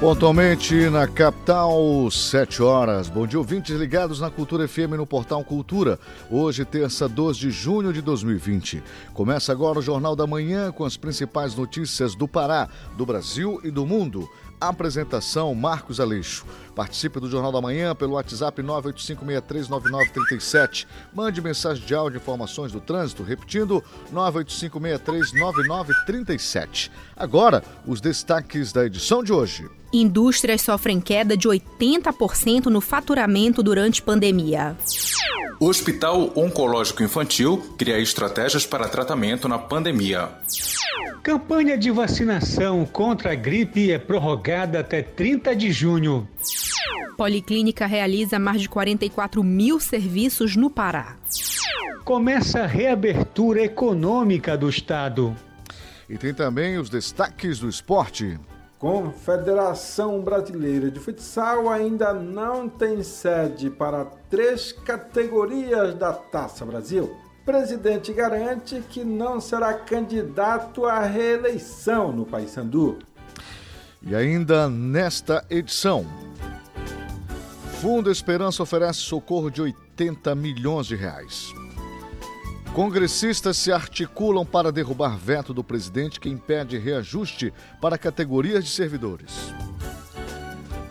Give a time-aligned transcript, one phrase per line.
[0.00, 3.08] Pontualmente na capital, 7 horas.
[3.08, 5.98] Bom dia, ouvintes ligados na Cultura FM no Portal Cultura.
[6.30, 8.80] Hoje, terça 2 de junho de 2020.
[9.12, 13.72] Começa agora o Jornal da Manhã com as principais notícias do Pará, do Brasil e
[13.72, 14.30] do mundo.
[14.60, 16.46] Apresentação Marcos Aleixo.
[16.76, 20.86] Participe do Jornal da Manhã pelo WhatsApp 985639937.
[21.12, 23.82] Mande mensagem de áudio informações do trânsito, repetindo
[24.14, 26.88] 985639937.
[27.16, 29.68] Agora, os destaques da edição de hoje.
[29.92, 34.76] Indústrias sofrem queda de 80% no faturamento durante pandemia.
[35.58, 40.28] O Hospital Oncológico Infantil cria estratégias para tratamento na pandemia.
[41.22, 46.28] Campanha de vacinação contra a gripe é prorrogada até 30 de junho.
[47.16, 51.16] Policlínica realiza mais de 44 mil serviços no Pará.
[52.04, 55.34] Começa a reabertura econômica do Estado.
[56.08, 58.38] E tem também os destaques do esporte.
[58.78, 67.16] Confederação Brasileira de Futsal ainda não tem sede para três categorias da Taça Brasil.
[67.44, 73.00] Presidente garante que não será candidato à reeleição no Paysandu.
[74.00, 76.06] E ainda nesta edição,
[77.80, 81.52] Fundo Esperança oferece socorro de 80 milhões de reais.
[82.74, 89.52] Congressistas se articulam para derrubar veto do presidente que impede reajuste para categorias de servidores.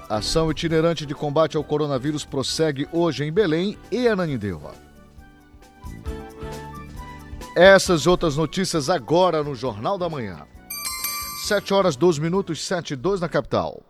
[0.09, 4.73] Ação itinerante de combate ao coronavírus prossegue hoje em Belém e Ananindeua.
[7.55, 10.45] Essas outras notícias agora no Jornal da Manhã.
[11.45, 13.86] 7 horas 12 minutos, 7 e 2 na capital.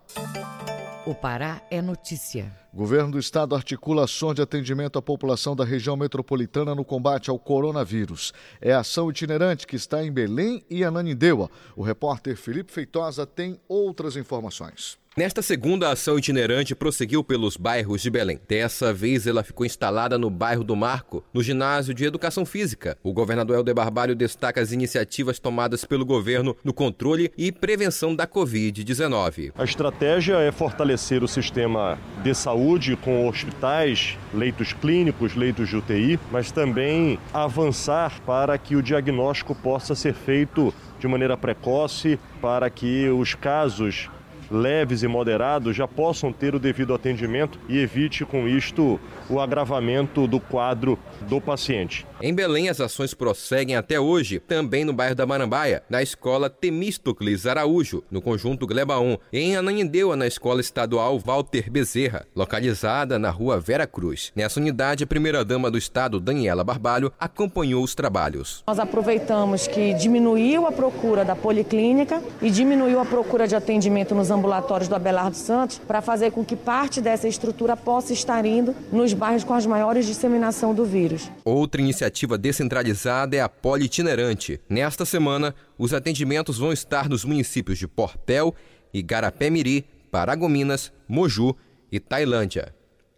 [1.08, 2.52] O Pará é notícia.
[2.74, 7.40] Governo do Estado articula ações de atendimento à população da região metropolitana no combate ao
[7.40, 8.34] coronavírus.
[8.60, 11.50] É a ação itinerante que está em Belém e Ananindeua.
[11.78, 15.00] O repórter Felipe Feitosa tem outras informações.
[15.18, 18.40] Nesta segunda ação itinerante prosseguiu pelos bairros de Belém.
[18.48, 22.96] Dessa vez ela ficou instalada no bairro do Marco, no ginásio de Educação Física.
[23.02, 28.28] O governador Helder Barbalho destaca as iniciativas tomadas pelo governo no controle e prevenção da
[28.28, 29.54] Covid-19.
[29.58, 36.20] A estratégia é fortalecer o sistema de saúde com hospitais, leitos clínicos, leitos de UTI,
[36.32, 43.10] mas também avançar para que o diagnóstico possa ser feito de maneira precoce para que
[43.10, 44.12] os casos
[44.50, 49.00] leves e moderados já possam ter o devido atendimento e evite com isto
[49.30, 52.06] o agravamento do quadro do paciente.
[52.22, 57.46] Em Belém, as ações prosseguem até hoje, também no bairro da Marambaia, na escola Temístocles
[57.46, 63.60] Araújo, no conjunto Glebaon, e em Ananindeua, na escola estadual Walter Bezerra, localizada na rua
[63.60, 64.32] Vera Cruz.
[64.36, 68.64] Nessa unidade, a primeira-dama do estado, Daniela Barbalho, acompanhou os trabalhos.
[68.68, 74.32] Nós aproveitamos que diminuiu a procura da policlínica e diminuiu a procura de atendimento nos
[74.38, 79.14] ambulatórios do Abelardo Santos para fazer com que parte dessa estrutura possa estar indo nos
[79.14, 81.30] bairros com as maiores disseminação do vírus.
[81.44, 84.62] Outra iniciativa descentralizada é a Politinerante.
[84.70, 88.56] Nesta semana, os atendimentos vão estar nos municípios de Portel,
[88.94, 91.56] Igarapé-Miri, Paragominas, Moju
[91.92, 92.74] e Tailândia.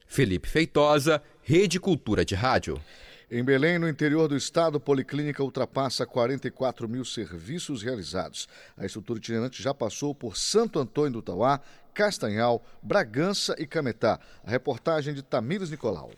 [0.08, 2.79] Felipe Feitosa, Rede Cultura de Rádio.
[3.31, 8.50] Em Belém, no interior do estado, Policlínica ultrapassa 44 mil serviços realizados.
[8.75, 11.62] A estrutura itinerante já passou por Santo Antônio do Tauá,
[11.94, 14.19] Castanhal, Bragança e Cametá.
[14.44, 16.09] A reportagem de Tamires Nicolau.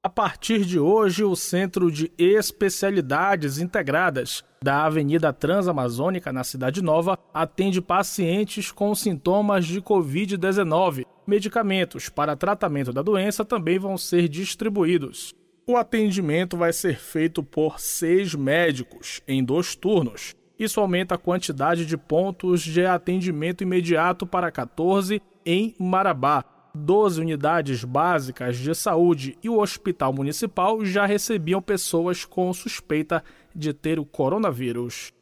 [0.05, 7.17] A partir de hoje, o Centro de Especialidades Integradas da Avenida Transamazônica, na Cidade Nova,
[7.33, 11.07] atende pacientes com sintomas de Covid-19.
[11.25, 15.33] Medicamentos para tratamento da doença também vão ser distribuídos.
[15.65, 20.35] O atendimento vai ser feito por seis médicos, em dois turnos.
[20.59, 27.83] Isso aumenta a quantidade de pontos de atendimento imediato para 14 em Marabá, 12 unidades
[27.83, 33.23] básicas de saúde e o Hospital Municipal já recebiam pessoas com suspeita
[33.55, 35.13] de ter o coronavírus.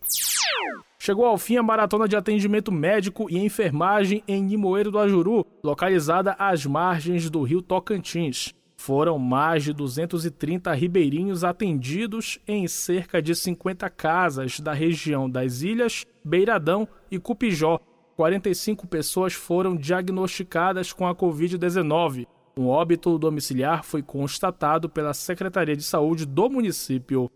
[0.98, 6.33] Chegou ao fim a maratona de atendimento médico e enfermagem em Limoeiro do Ajuru, localizada
[6.39, 8.53] às margens do rio Tocantins.
[8.75, 16.05] foram mais de 230 ribeirinhos atendidos em cerca de 50 casas da região das Ilhas,
[16.24, 17.79] Beiradão e Cupijó.
[18.24, 22.25] 45 pessoas foram diagnosticadas com a Covid-19.
[22.56, 27.30] Um óbito domiciliar foi constatado pela Secretaria de Saúde do município.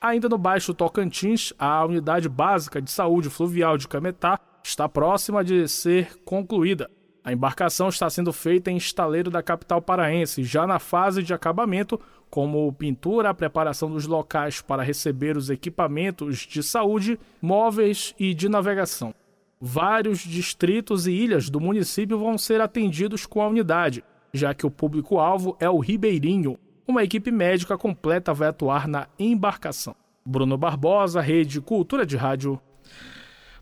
[0.00, 5.68] Ainda no Baixo Tocantins, a unidade básica de saúde fluvial de Cametá está próxima de
[5.68, 6.90] ser concluída.
[7.22, 12.00] A embarcação está sendo feita em estaleiro da capital paraense, já na fase de acabamento,
[12.30, 18.48] como pintura, a preparação dos locais para receber os equipamentos de saúde, móveis e de
[18.48, 19.14] navegação.
[19.60, 24.70] Vários distritos e ilhas do município vão ser atendidos com a unidade, já que o
[24.70, 26.58] público-alvo é o Ribeirinho.
[26.86, 29.96] Uma equipe médica completa vai atuar na embarcação.
[30.24, 32.60] Bruno Barbosa, Rede Cultura de Rádio.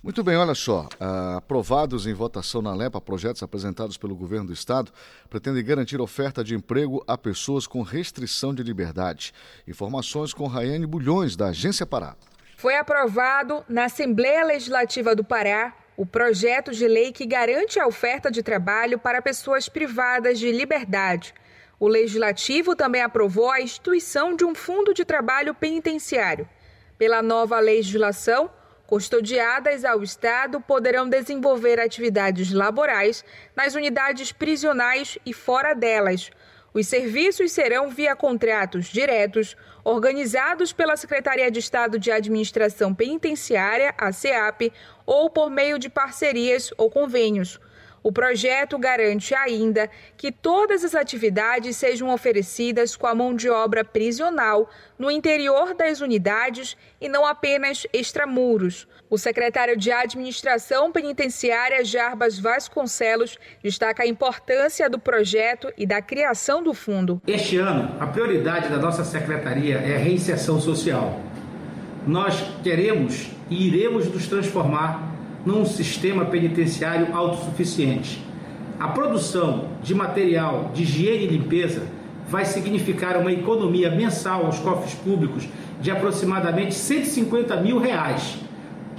[0.02, 0.88] Muito bem, olha só.
[1.00, 4.92] Uh, aprovados em votação na LEPA, projetos apresentados pelo governo do estado
[5.30, 9.32] pretendem garantir oferta de emprego a pessoas com restrição de liberdade.
[9.66, 12.16] Informações com Raiane Bulhões, da Agência Pará.
[12.56, 18.30] Foi aprovado na Assembleia Legislativa do Pará o projeto de lei que garante a oferta
[18.30, 21.34] de trabalho para pessoas privadas de liberdade.
[21.78, 26.48] O Legislativo também aprovou a instituição de um fundo de trabalho penitenciário.
[26.98, 28.50] Pela nova legislação,
[28.86, 33.24] custodiadas ao Estado poderão desenvolver atividades laborais
[33.56, 36.30] nas unidades prisionais e fora delas.
[36.74, 44.10] Os serviços serão via contratos diretos, organizados pela Secretaria de Estado de Administração Penitenciária, a
[44.10, 44.72] CEAP,
[45.06, 47.60] ou por meio de parcerias ou convênios.
[48.02, 53.84] O projeto garante ainda que todas as atividades sejam oferecidas com a mão de obra
[53.84, 58.88] prisional no interior das unidades e não apenas extramuros.
[59.14, 66.60] O secretário de Administração Penitenciária, Jarbas Vasconcelos, destaca a importância do projeto e da criação
[66.60, 67.22] do fundo.
[67.24, 71.20] Este ano, a prioridade da nossa secretaria é a reinserção social.
[72.04, 75.14] Nós queremos e iremos nos transformar
[75.46, 78.20] num sistema penitenciário autossuficiente.
[78.80, 81.84] A produção de material de higiene e limpeza
[82.28, 85.48] vai significar uma economia mensal aos cofres públicos
[85.80, 88.42] de aproximadamente 150 mil reais.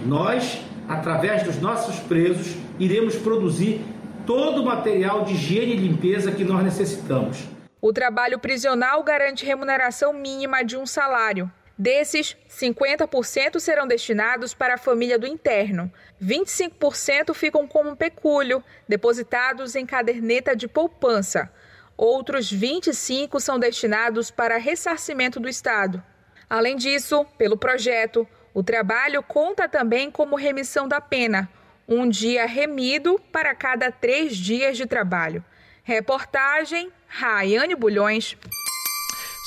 [0.03, 3.81] Nós, através dos nossos presos, iremos produzir
[4.25, 7.43] todo o material de higiene e limpeza que nós necessitamos.
[7.81, 11.51] O trabalho prisional garante remuneração mínima de um salário.
[11.77, 15.91] Desses, 50% serão destinados para a família do interno,
[16.23, 21.51] 25% ficam como pecúlio, depositados em caderneta de poupança.
[21.97, 26.01] Outros 25 são destinados para ressarcimento do Estado.
[26.49, 31.50] Além disso, pelo projeto, o trabalho conta também como remissão da pena,
[31.85, 35.43] um dia remido para cada três dias de trabalho.
[35.83, 38.38] Reportagem Raiane Bulhões.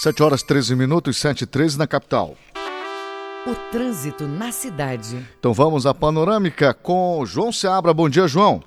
[0.02, 2.36] 7 horas 13 minutos, 7 e 13 na capital.
[3.46, 5.26] O trânsito na cidade.
[5.38, 7.94] Então vamos à panorâmica com João Seabra.
[7.94, 8.62] Bom dia, João.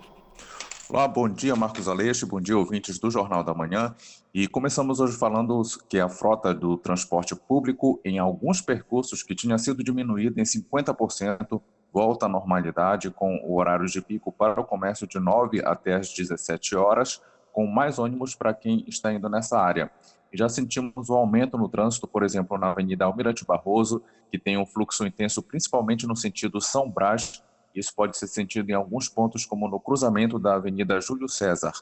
[0.93, 3.95] Olá, bom dia, Marcos Aleixo, bom dia, ouvintes do Jornal da Manhã.
[4.33, 9.57] E começamos hoje falando que a frota do transporte público, em alguns percursos que tinha
[9.57, 11.62] sido diminuída em 50%,
[11.93, 16.13] volta à normalidade com o horário de pico para o comércio de 9 até as
[16.13, 17.21] 17 horas,
[17.53, 19.89] com mais ônibus para quem está indo nessa área
[20.33, 24.65] já sentimos um aumento no trânsito, por exemplo, na Avenida Almirante Barroso, que tem um
[24.65, 27.43] fluxo intenso, principalmente no sentido São Brás.
[27.74, 31.74] Isso pode ser sentido em alguns pontos, como no cruzamento da Avenida Júlio César.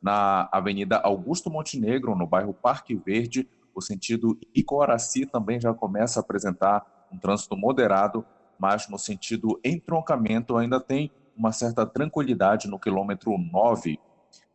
[0.00, 6.22] Na Avenida Augusto Montenegro, no bairro Parque Verde, o sentido Icoraci também já começa a
[6.22, 8.24] apresentar um trânsito moderado,
[8.58, 13.98] mas no sentido entroncamento ainda tem uma certa tranquilidade no quilômetro 9.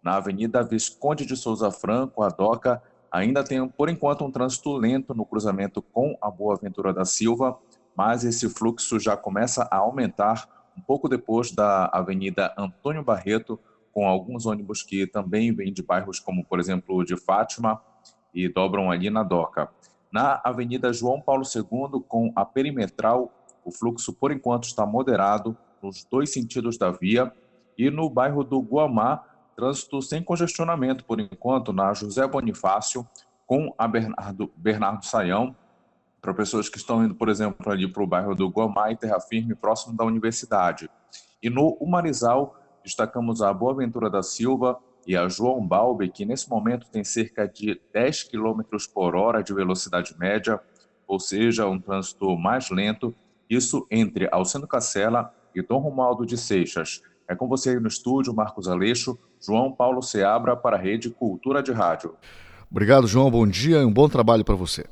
[0.02, 2.82] Na Avenida Visconde de Souza Franco, a DOCA,
[3.12, 7.60] Ainda tem, por enquanto, um trânsito lento no cruzamento com a Boa Ventura da Silva,
[7.94, 13.60] mas esse fluxo já começa a aumentar um pouco depois da Avenida Antônio Barreto,
[13.92, 17.82] com alguns ônibus que também vêm de bairros como, por exemplo, de Fátima
[18.34, 19.70] e dobram ali na Doca.
[20.12, 23.32] Na Avenida João Paulo II, com a perimetral,
[23.64, 27.32] o fluxo, por enquanto, está moderado nos dois sentidos da via.
[27.78, 29.24] E no bairro do Guamá,
[29.56, 33.08] Trânsito sem congestionamento, por enquanto, na José Bonifácio,
[33.46, 35.56] com a Bernardo, Bernardo Saião,
[36.22, 39.20] para pessoas que estão indo, por exemplo, ali para o bairro do Guamá e Terra
[39.20, 40.90] Firme, próximo da universidade.
[41.42, 46.88] E no Humarizal, destacamos a Boaventura da Silva e a João Balbe, que nesse momento
[46.92, 48.62] tem cerca de 10 km
[48.94, 50.60] por hora de velocidade média,
[51.08, 53.16] ou seja, um trânsito mais lento,
[53.50, 57.02] isso entre Alcendo Cacela e Dom Romualdo de Seixas.
[57.28, 61.64] É com você aí no estúdio, Marcos Aleixo, João Paulo Seabra para a Rede Cultura
[61.64, 62.16] de Rádio.
[62.70, 63.32] Obrigado, João.
[63.32, 64.86] Bom dia e um bom trabalho para você.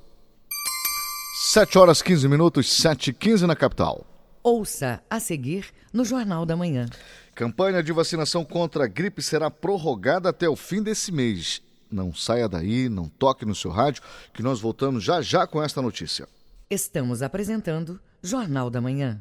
[1.52, 4.06] 7 horas 15 minutos, 7 e 15 na capital.
[4.44, 6.86] Ouça a seguir no Jornal da Manhã.
[7.34, 11.60] Campanha de vacinação contra a gripe será prorrogada até o fim desse mês.
[11.90, 15.82] Não saia daí, não toque no seu rádio, que nós voltamos já já com esta
[15.82, 16.28] notícia.
[16.70, 19.20] Estamos apresentando Jornal da Manhã.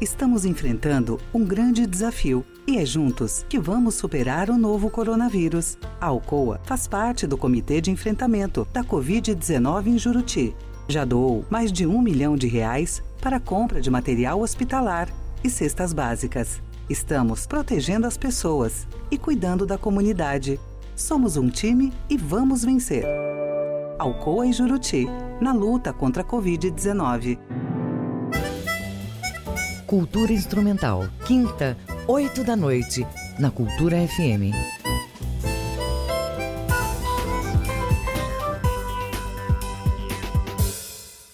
[0.00, 5.76] Estamos enfrentando um grande desafio e é juntos que vamos superar o novo coronavírus.
[6.00, 10.54] A Alcoa faz parte do Comitê de Enfrentamento da Covid-19 em Juruti.
[10.86, 15.08] Já doou mais de um milhão de reais para compra de material hospitalar
[15.42, 16.62] e cestas básicas.
[16.88, 20.60] Estamos protegendo as pessoas e cuidando da comunidade.
[20.94, 23.04] Somos um time e vamos vencer.
[23.98, 25.08] Alcoa e Juruti,
[25.40, 27.36] na luta contra a Covid-19.
[29.88, 31.74] Cultura Instrumental, quinta,
[32.06, 33.06] oito da noite,
[33.38, 34.52] na Cultura FM.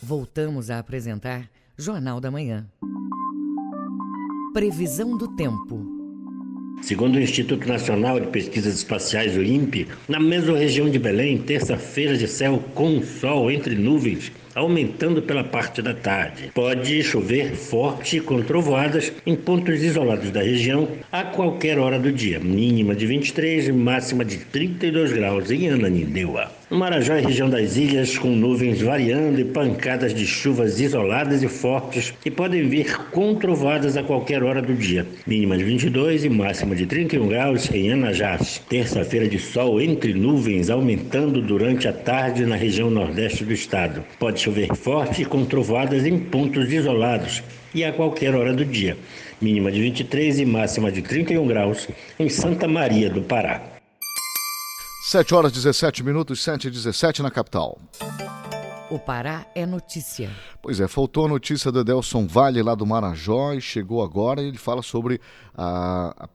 [0.01, 2.65] Voltamos a apresentar Jornal da Manhã.
[4.53, 5.85] Previsão do tempo.
[6.81, 12.17] Segundo o Instituto Nacional de Pesquisas Espaciais, o INPE, na mesma região de Belém, terça-feira
[12.17, 16.51] de céu com sol entre nuvens aumentando pela parte da tarde.
[16.55, 22.39] Pode chover forte com trovoadas em pontos isolados da região a qualquer hora do dia,
[22.39, 26.51] mínima de 23 e máxima de 32 graus em Ananindeua.
[26.71, 31.49] No Marajó e região das ilhas, com nuvens variando e pancadas de chuvas isoladas e
[31.49, 35.07] fortes que podem vir com trovoadas a qualquer hora do dia.
[35.27, 38.63] Mínima de 22 e máxima de 31 graus em Anajás.
[38.67, 44.03] Terça-feira de sol entre nuvens, aumentando durante a tarde na região nordeste do estado.
[44.19, 47.43] Pode chover forte com trovoadas em pontos isolados
[47.75, 48.97] e a qualquer hora do dia.
[49.39, 53.74] Mínima de 23 e máxima de 31 graus em Santa Maria do Pará.
[55.15, 57.79] 7 horas 17 minutos, 7 e 17 na capital.
[58.91, 60.29] O Pará é notícia.
[60.61, 64.49] Pois é, faltou a notícia do Edelson Vale lá do Marajó e chegou agora e
[64.49, 65.21] ele fala sobre
[65.57, 66.29] a, a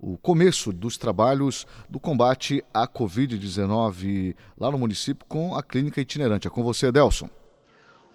[0.00, 6.48] o começo dos trabalhos do combate à Covid-19 lá no município com a clínica itinerante.
[6.48, 7.30] É com você, Edelson.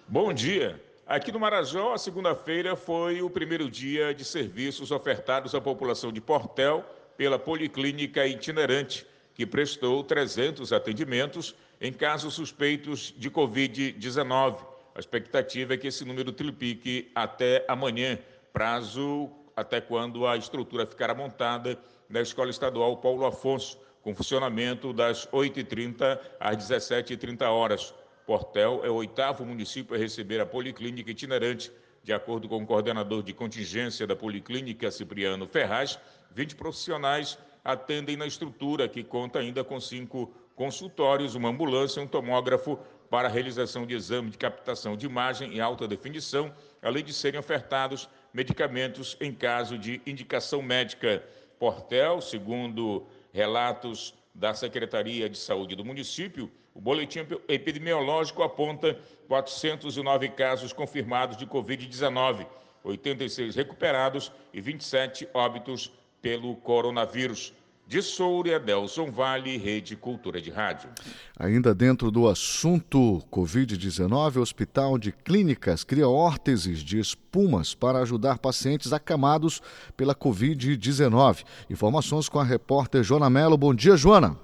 [0.06, 0.78] Bom dia.
[1.06, 6.20] Aqui no Marajó, a segunda-feira foi o primeiro dia de serviços ofertados à população de
[6.20, 6.84] Portel
[7.16, 9.06] pela Policlínica Itinerante,
[9.40, 14.58] que prestou 300 atendimentos em casos suspeitos de Covid-19.
[14.94, 18.18] A expectativa é que esse número triplique até amanhã,
[18.52, 25.26] prazo até quando a estrutura ficará montada na Escola Estadual Paulo Afonso, com funcionamento das
[25.28, 27.94] 8h30 às 17h30 horas.
[28.26, 31.72] Portel é o oitavo município a receber a policlínica itinerante.
[32.04, 35.98] De acordo com o coordenador de contingência da Policlínica, Cipriano Ferraz,
[36.34, 42.78] 20 profissionais atendem na estrutura, que conta ainda com cinco consultórios, uma ambulância um tomógrafo
[43.08, 47.40] para a realização de exame de captação de imagem em alta definição, além de serem
[47.40, 51.24] ofertados medicamentos em caso de indicação médica.
[51.58, 60.72] Portel, segundo relatos da Secretaria de Saúde do município, o boletim epidemiológico aponta 409 casos
[60.72, 62.46] confirmados de Covid-19,
[62.84, 67.52] 86 recuperados e 27 óbitos pelo coronavírus.
[67.90, 70.88] De Soura, Delson Vale, Rede Cultura de Rádio.
[71.36, 78.38] Ainda dentro do assunto Covid-19, o Hospital de Clínicas cria órteses de espumas para ajudar
[78.38, 79.60] pacientes acamados
[79.96, 81.44] pela Covid-19.
[81.68, 83.56] Informações com a repórter Joana Mello.
[83.56, 84.38] Bom dia, Joana.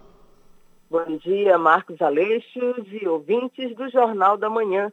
[0.91, 4.93] Bom dia, Marcos Aleixos e ouvintes do Jornal da Manhã.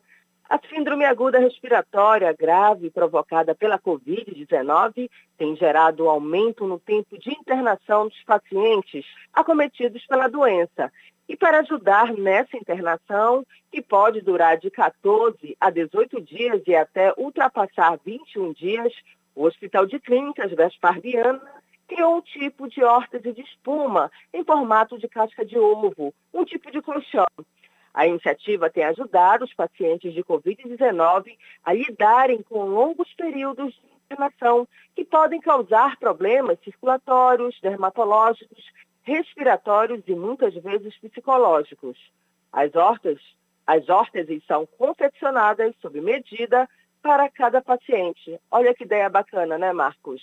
[0.53, 8.07] A síndrome aguda respiratória grave provocada pela Covid-19 tem gerado aumento no tempo de internação
[8.07, 10.93] dos pacientes acometidos pela doença.
[11.27, 17.11] E para ajudar nessa internação, que pode durar de 14 a 18 dias e até
[17.17, 18.93] ultrapassar 21 dias,
[19.33, 21.41] o Hospital de Clínicas Gaspar Viana
[21.87, 26.69] criou um tipo de órtese de espuma em formato de casca de ovo, um tipo
[26.69, 27.25] de colchão.
[27.93, 34.67] A iniciativa tem ajudado os pacientes de Covid-19 a lidarem com longos períodos de internação
[34.95, 38.63] que podem causar problemas circulatórios, dermatológicos,
[39.03, 41.97] respiratórios e muitas vezes psicológicos.
[42.51, 43.19] As hortas,
[43.67, 46.67] as órteses são confeccionadas sob medida
[47.01, 48.39] para cada paciente.
[48.49, 50.21] Olha que ideia bacana, né, Marcos?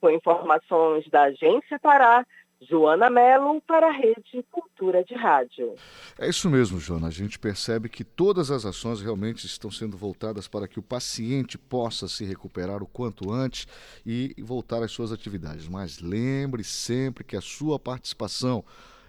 [0.00, 2.24] Com informações da Agência Pará,
[2.68, 5.74] Joana Mello para a Rede Cultura de Rádio.
[6.18, 7.08] É isso mesmo, Joana.
[7.08, 11.56] A gente percebe que todas as ações realmente estão sendo voltadas para que o paciente
[11.56, 13.66] possa se recuperar o quanto antes
[14.04, 15.68] e voltar às suas atividades.
[15.68, 18.64] Mas lembre sempre que a sua participação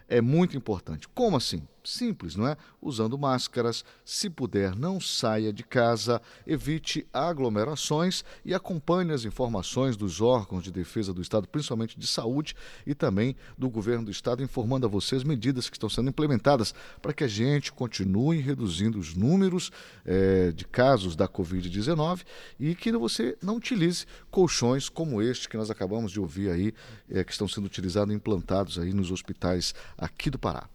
[0.08, 1.08] é muito importante.
[1.10, 1.68] Como assim?
[1.84, 2.56] Simples, não é?
[2.82, 10.22] Usando máscaras, se puder, não saia de casa, evite aglomerações e acompanhe as informações dos
[10.22, 14.86] órgãos de defesa do Estado, principalmente de saúde e também do governo do Estado, informando
[14.86, 19.16] a você as medidas que estão sendo implementadas para que a gente continue reduzindo os
[19.16, 19.72] números
[20.06, 22.22] é, de casos da Covid-19
[22.60, 26.74] e que você não utilize colchões como este que nós acabamos de ouvir aí,
[27.10, 30.70] é, que estão sendo utilizados e implantados aí nos hospitais aqui do Pará.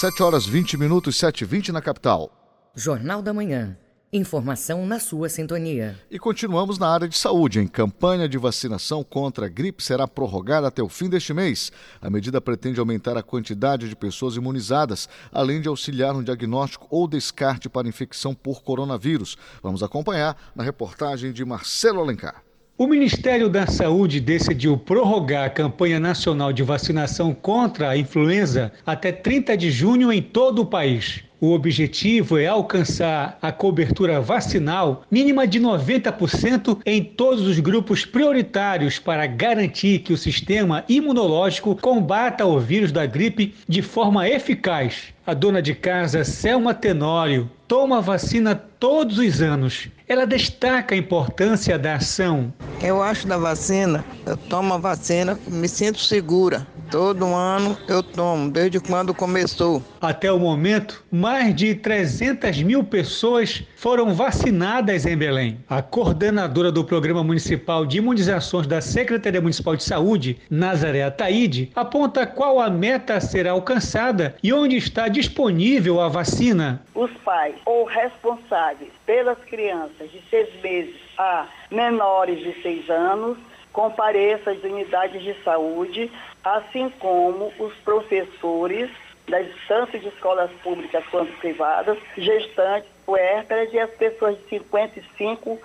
[0.00, 2.28] 7 horas 20 minutos, 7 e 20 na capital.
[2.74, 3.78] Jornal da Manhã.
[4.12, 5.96] Informação na sua sintonia.
[6.10, 7.60] E continuamos na área de saúde.
[7.60, 11.70] Em campanha de vacinação contra a gripe será prorrogada até o fim deste mês.
[12.02, 17.06] A medida pretende aumentar a quantidade de pessoas imunizadas, além de auxiliar no diagnóstico ou
[17.06, 19.36] descarte para infecção por coronavírus.
[19.62, 22.43] Vamos acompanhar na reportagem de Marcelo Alencar.
[22.76, 29.12] O Ministério da Saúde decidiu prorrogar a campanha nacional de vacinação contra a influenza até
[29.12, 31.22] 30 de junho em todo o país.
[31.40, 38.98] O objetivo é alcançar a cobertura vacinal mínima de 90% em todos os grupos prioritários
[38.98, 45.12] para garantir que o sistema imunológico combata o vírus da gripe de forma eficaz.
[45.26, 49.88] A dona de casa Selma Tenório toma vacina todos os anos.
[50.06, 52.52] Ela destaca a importância da ação.
[52.82, 56.66] Eu acho da vacina, eu tomo a vacina, me sinto segura.
[56.90, 59.82] Todo ano eu tomo, desde quando começou.
[60.00, 65.58] Até o momento, mais de 300 mil pessoas foram vacinadas em Belém.
[65.68, 72.24] A coordenadora do Programa Municipal de Imunizações da Secretaria Municipal de Saúde, Nazaré Ataíde, aponta
[72.24, 76.80] qual a meta a ser alcançada e onde está disponível a vacina.
[76.94, 83.36] Os pais ou responsáveis pelas crianças de seis meses a menores de seis anos
[83.72, 86.10] compareçam às unidades de saúde,
[86.44, 88.88] assim como os professores
[89.28, 95.58] das instâncias de escolas públicas quanto privadas, gestantes, puérperas e as pessoas de 55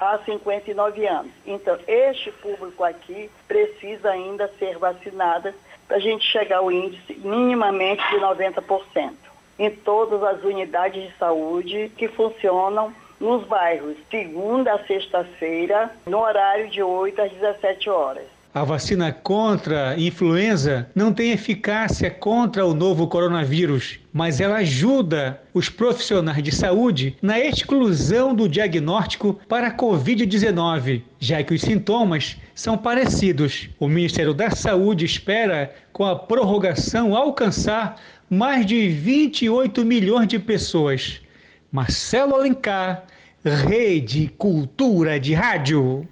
[0.00, 1.32] a 59 anos.
[1.46, 5.52] Então, este público aqui precisa ainda ser vacinado
[5.86, 9.12] para a gente chegar ao índice minimamente de 90%
[9.58, 16.68] em todas as unidades de saúde que funcionam nos bairros, segunda a sexta-feira, no horário
[16.68, 18.33] de 8 às 17 horas.
[18.54, 25.42] A vacina contra a influenza não tem eficácia contra o novo coronavírus, mas ela ajuda
[25.52, 32.36] os profissionais de saúde na exclusão do diagnóstico para a Covid-19, já que os sintomas
[32.54, 33.70] são parecidos.
[33.80, 41.20] O Ministério da Saúde espera, com a prorrogação, alcançar mais de 28 milhões de pessoas.
[41.72, 43.04] Marcelo Alencar,
[43.44, 46.08] Rede Cultura de Rádio.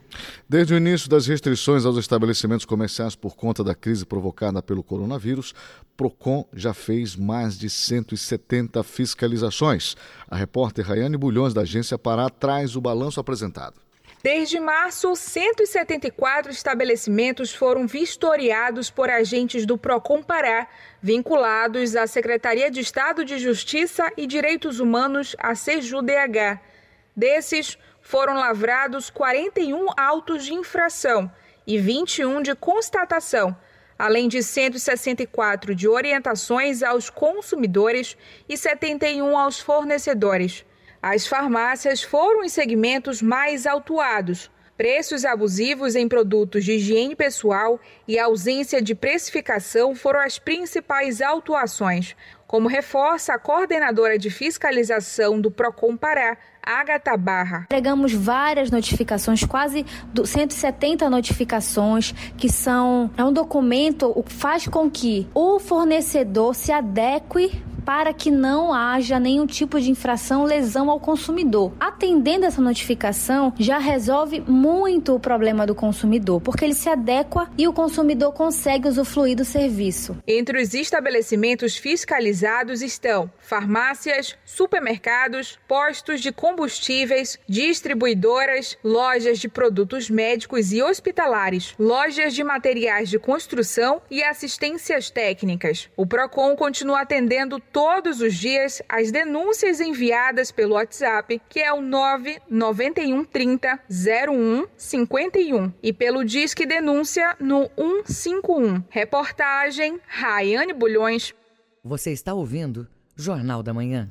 [0.47, 5.55] Desde o início das restrições aos estabelecimentos comerciais por conta da crise provocada pelo coronavírus,
[5.97, 9.97] Procon já fez mais de 170 fiscalizações.
[10.29, 13.77] A repórter Rayane Bulhões, da agência Pará, traz o balanço apresentado.
[14.23, 20.69] Desde março, 174 estabelecimentos foram vistoriados por agentes do Procon Pará,
[21.01, 26.72] vinculados à Secretaria de Estado de Justiça e Direitos Humanos, a CJUDH.
[27.15, 31.31] Desses, foram lavrados 41 autos de infração
[31.67, 33.57] e 21 de constatação,
[33.99, 38.17] além de 164 de orientações aos consumidores
[38.49, 40.65] e 71 aos fornecedores.
[41.01, 44.51] As farmácias foram os segmentos mais autuados.
[44.77, 52.17] Preços abusivos em produtos de higiene pessoal e ausência de precificação foram as principais autuações,
[52.53, 57.63] como reforça a coordenadora de fiscalização do Procon Pará, Agatha Barra.
[57.63, 59.87] Entregamos várias notificações, quase
[60.23, 67.63] 170 notificações, que são é um documento que faz com que o fornecedor se adeque
[67.85, 71.73] para que não haja nenhum tipo de infração, lesão ao consumidor.
[71.79, 77.67] Atendendo essa notificação, já resolve muito o problema do consumidor, porque ele se adequa e
[77.67, 80.17] o consumidor consegue usufruir do serviço.
[80.27, 90.73] Entre os estabelecimentos fiscalizados estão farmácias, supermercados, postos de combustíveis, distribuidoras, lojas de produtos médicos
[90.73, 95.89] e hospitalares, lojas de materiais de construção e assistências técnicas.
[95.97, 101.81] O Procon continua atendendo todos os dias as denúncias enviadas pelo WhatsApp, que é o
[101.81, 108.85] 99130 0151 e pelo Disque Denúncia no 151.
[108.91, 111.35] Reportagem Raiane Bulhões.
[111.83, 114.09] Você está ouvindo Jornal da Manhã.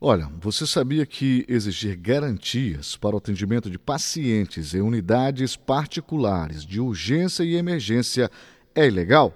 [0.00, 6.80] Olha, você sabia que exigir garantias para o atendimento de pacientes em unidades particulares de
[6.80, 8.30] urgência e emergência
[8.74, 9.34] é ilegal?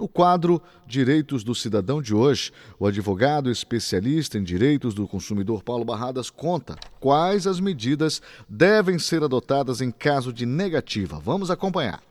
[0.00, 5.84] No quadro Direitos do Cidadão de hoje, o advogado especialista em direitos do consumidor Paulo
[5.84, 11.20] Barradas conta quais as medidas devem ser adotadas em caso de negativa.
[11.22, 12.02] Vamos acompanhar.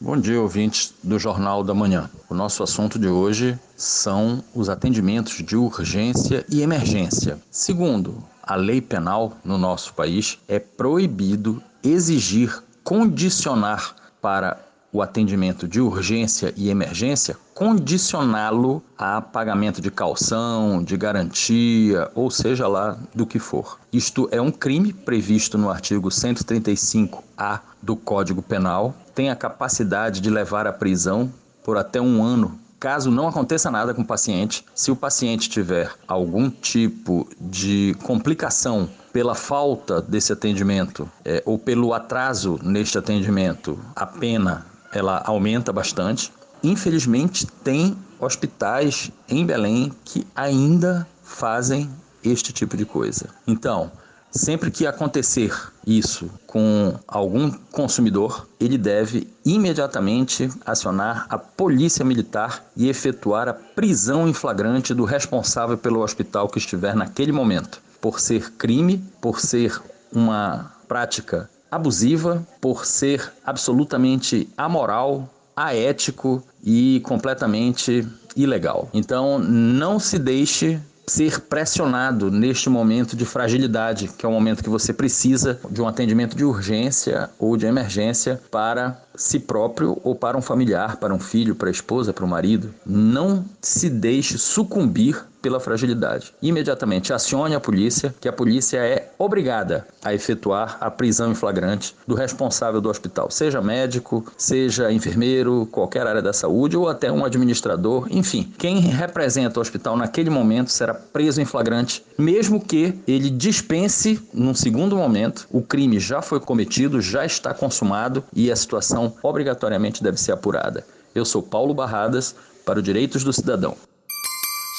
[0.00, 2.08] Bom dia, ouvintes do Jornal da Manhã.
[2.30, 7.40] O nosso assunto de hoje são os atendimentos de urgência e emergência.
[7.50, 15.80] Segundo a lei penal no nosso país, é proibido exigir, condicionar para o atendimento de
[15.80, 23.40] urgência e emergência, condicioná-lo a pagamento de calção, de garantia, ou seja lá do que
[23.40, 23.80] for.
[23.92, 30.30] Isto é um crime previsto no artigo 135-A do Código Penal tem a capacidade de
[30.30, 31.30] levar à prisão
[31.64, 35.90] por até um ano caso não aconteça nada com o paciente, se o paciente tiver
[36.06, 44.04] algum tipo de complicação pela falta desse atendimento é, ou pelo atraso neste atendimento, a
[44.04, 46.32] pena ela aumenta bastante.
[46.62, 51.90] Infelizmente, tem hospitais em Belém que ainda fazem
[52.22, 53.28] este tipo de coisa.
[53.46, 53.90] Então,
[54.34, 55.54] Sempre que acontecer
[55.86, 64.26] isso com algum consumidor, ele deve imediatamente acionar a polícia militar e efetuar a prisão
[64.26, 69.80] em flagrante do responsável pelo hospital que estiver naquele momento, por ser crime, por ser
[70.12, 78.06] uma prática abusiva, por ser absolutamente amoral, aético e completamente
[78.36, 78.88] ilegal.
[78.92, 84.70] Então, não se deixe ser pressionado neste momento de fragilidade, que é o momento que
[84.70, 90.36] você precisa de um atendimento de urgência ou de emergência para si próprio ou para
[90.36, 92.74] um familiar, para um filho, para a esposa, para o marido.
[92.84, 96.32] Não se deixe sucumbir pela fragilidade.
[96.40, 101.94] Imediatamente acione a polícia, que a polícia é obrigada a efetuar a prisão em flagrante
[102.06, 107.26] do responsável do hospital, seja médico, seja enfermeiro, qualquer área da saúde ou até um
[107.26, 113.28] administrador, enfim, quem representa o hospital naquele momento será preso em flagrante, mesmo que ele
[113.28, 119.03] dispense num segundo momento, o crime já foi cometido, já está consumado e a situação
[119.22, 120.86] obrigatoriamente deve ser apurada.
[121.14, 123.76] Eu sou Paulo Barradas para o Direitos do Cidadão.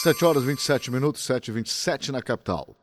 [0.03, 2.75] 7 horas 27 minutos, 7 e 27 na capital.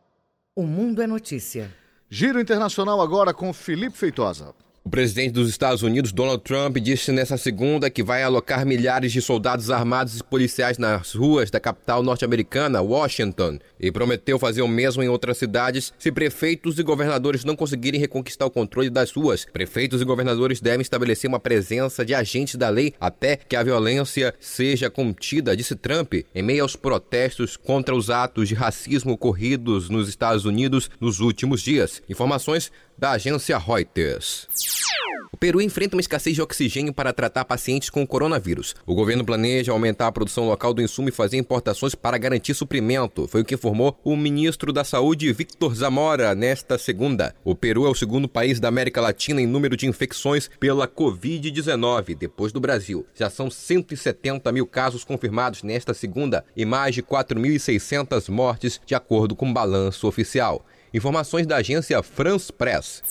[0.54, 1.72] O Mundo é Notícia.
[2.10, 4.54] Giro Internacional agora com Felipe Feitosa.
[4.84, 9.22] O presidente dos Estados Unidos, Donald Trump, disse nesta segunda que vai alocar milhares de
[9.22, 15.00] soldados armados e policiais nas ruas da capital norte-americana, Washington, e prometeu fazer o mesmo
[15.00, 19.46] em outras cidades se prefeitos e governadores não conseguirem reconquistar o controle das ruas.
[19.52, 24.34] Prefeitos e governadores devem estabelecer uma presença de agentes da lei até que a violência
[24.40, 30.08] seja contida, disse Trump, em meio aos protestos contra os atos de racismo ocorridos nos
[30.08, 32.02] Estados Unidos nos últimos dias.
[32.08, 34.46] Informações da agência Reuters.
[35.32, 38.76] O Peru enfrenta uma escassez de oxigênio para tratar pacientes com coronavírus.
[38.86, 43.26] O governo planeja aumentar a produção local do insumo e fazer importações para garantir suprimento.
[43.26, 47.34] Foi o que informou o ministro da Saúde, Victor Zamora, nesta segunda.
[47.42, 52.16] O Peru é o segundo país da América Latina em número de infecções pela Covid-19,
[52.16, 53.04] depois do Brasil.
[53.16, 59.34] Já são 170 mil casos confirmados nesta segunda e mais de 4.600 mortes, de acordo
[59.34, 60.64] com o balanço oficial.
[60.94, 63.02] Informações da agência France Press.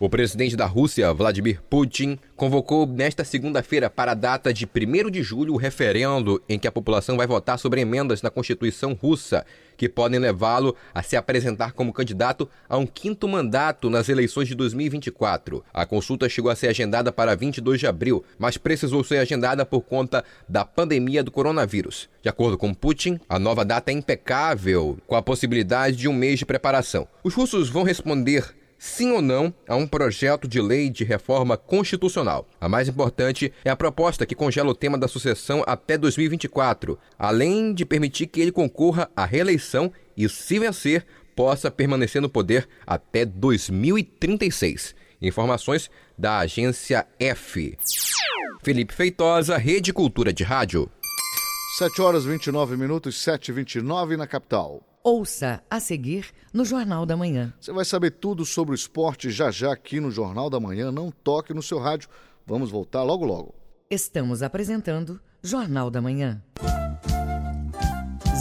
[0.00, 5.20] O presidente da Rússia, Vladimir Putin, convocou nesta segunda-feira para a data de 1 de
[5.22, 9.44] julho o referendo em que a população vai votar sobre emendas na Constituição russa
[9.80, 14.54] que podem levá-lo a se apresentar como candidato a um quinto mandato nas eleições de
[14.54, 15.64] 2024.
[15.72, 19.80] A consulta chegou a ser agendada para 22 de abril, mas precisou ser agendada por
[19.80, 22.10] conta da pandemia do coronavírus.
[22.20, 26.38] De acordo com Putin, a nova data é impecável, com a possibilidade de um mês
[26.38, 27.08] de preparação.
[27.24, 32.48] Os russos vão responder sim ou não a um projeto de lei de reforma constitucional.
[32.58, 37.74] A mais importante é a proposta que congela o tema da sucessão até 2024, além
[37.74, 41.04] de permitir que ele concorra à reeleição e, se vencer,
[41.36, 44.94] possa permanecer no poder até 2036.
[45.20, 47.76] Informações da agência F.
[48.62, 50.90] Felipe Feitosa, Rede Cultura de Rádio.
[51.76, 54.82] 7 horas 29 minutos, 7 e 29 na capital.
[55.02, 57.54] Ouça a seguir no Jornal da Manhã.
[57.58, 60.92] Você vai saber tudo sobre o esporte já já aqui no Jornal da Manhã.
[60.92, 62.06] Não toque no seu rádio.
[62.46, 63.54] Vamos voltar logo logo.
[63.88, 66.42] Estamos apresentando Jornal da Manhã.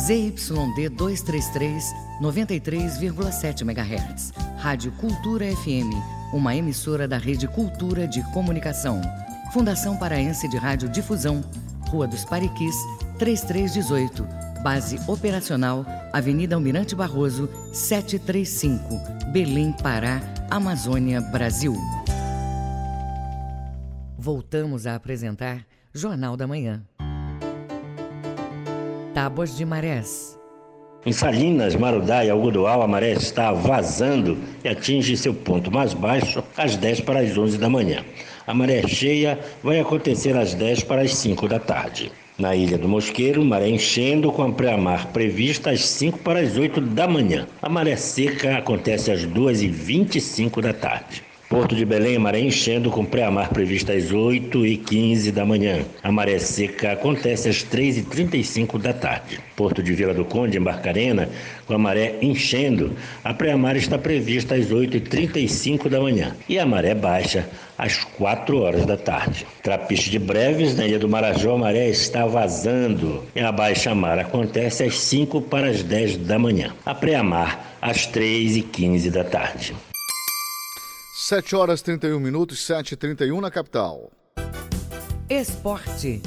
[0.06, 1.84] ZYD 233,
[2.22, 4.32] 93,7 MHz.
[4.58, 5.94] Rádio Cultura FM,
[6.34, 9.02] uma emissora da Rede Cultura de Comunicação.
[9.54, 11.42] Fundação Paraense de Rádio Difusão,
[11.90, 12.76] Rua dos Pariquis,
[13.18, 14.49] 3318.
[14.62, 18.82] Base operacional, Avenida Almirante Barroso, 735,
[19.32, 21.74] Belém, Pará, Amazônia, Brasil.
[24.18, 26.84] Voltamos a apresentar Jornal da Manhã.
[29.14, 30.38] Tábuas de Marés.
[31.06, 36.44] Em Salinas, Marudá e Algodoal, a maré está vazando e atinge seu ponto mais baixo
[36.58, 38.04] às 10 para as 11 da manhã.
[38.46, 42.12] A maré cheia vai acontecer às 10 para as 5 da tarde.
[42.40, 46.80] Na Ilha do Mosqueiro, maré enchendo com a pré-mar prevista às 5 para as 8
[46.80, 47.46] da manhã.
[47.62, 51.22] A maré seca acontece às 2 e 25 da tarde.
[51.50, 55.80] Porto de Belém, maré enchendo com pré-amar prevista às 8 e 15 da manhã.
[56.02, 59.38] A maré seca acontece às 3 e 35 da tarde.
[59.58, 61.28] Porto de Vila do Conde, em Barcarena,
[61.66, 62.96] com a maré enchendo.
[63.22, 66.38] A pré-amar está prevista às 8 e 35 da manhã.
[66.48, 67.50] E a maré baixa
[67.80, 69.48] às 4 horas da tarde.
[69.64, 73.24] Trapiche de Breves, na Ilha do Marajó, a maré está vazando.
[73.34, 76.76] E a baixa mar acontece às 5 para as 10 da manhã.
[76.86, 79.76] A pré-amar às 3 e 15 da tarde.
[81.28, 84.12] 7 horas 31 minutos, 7 e 31 na capital.
[85.30, 86.22] Esporte.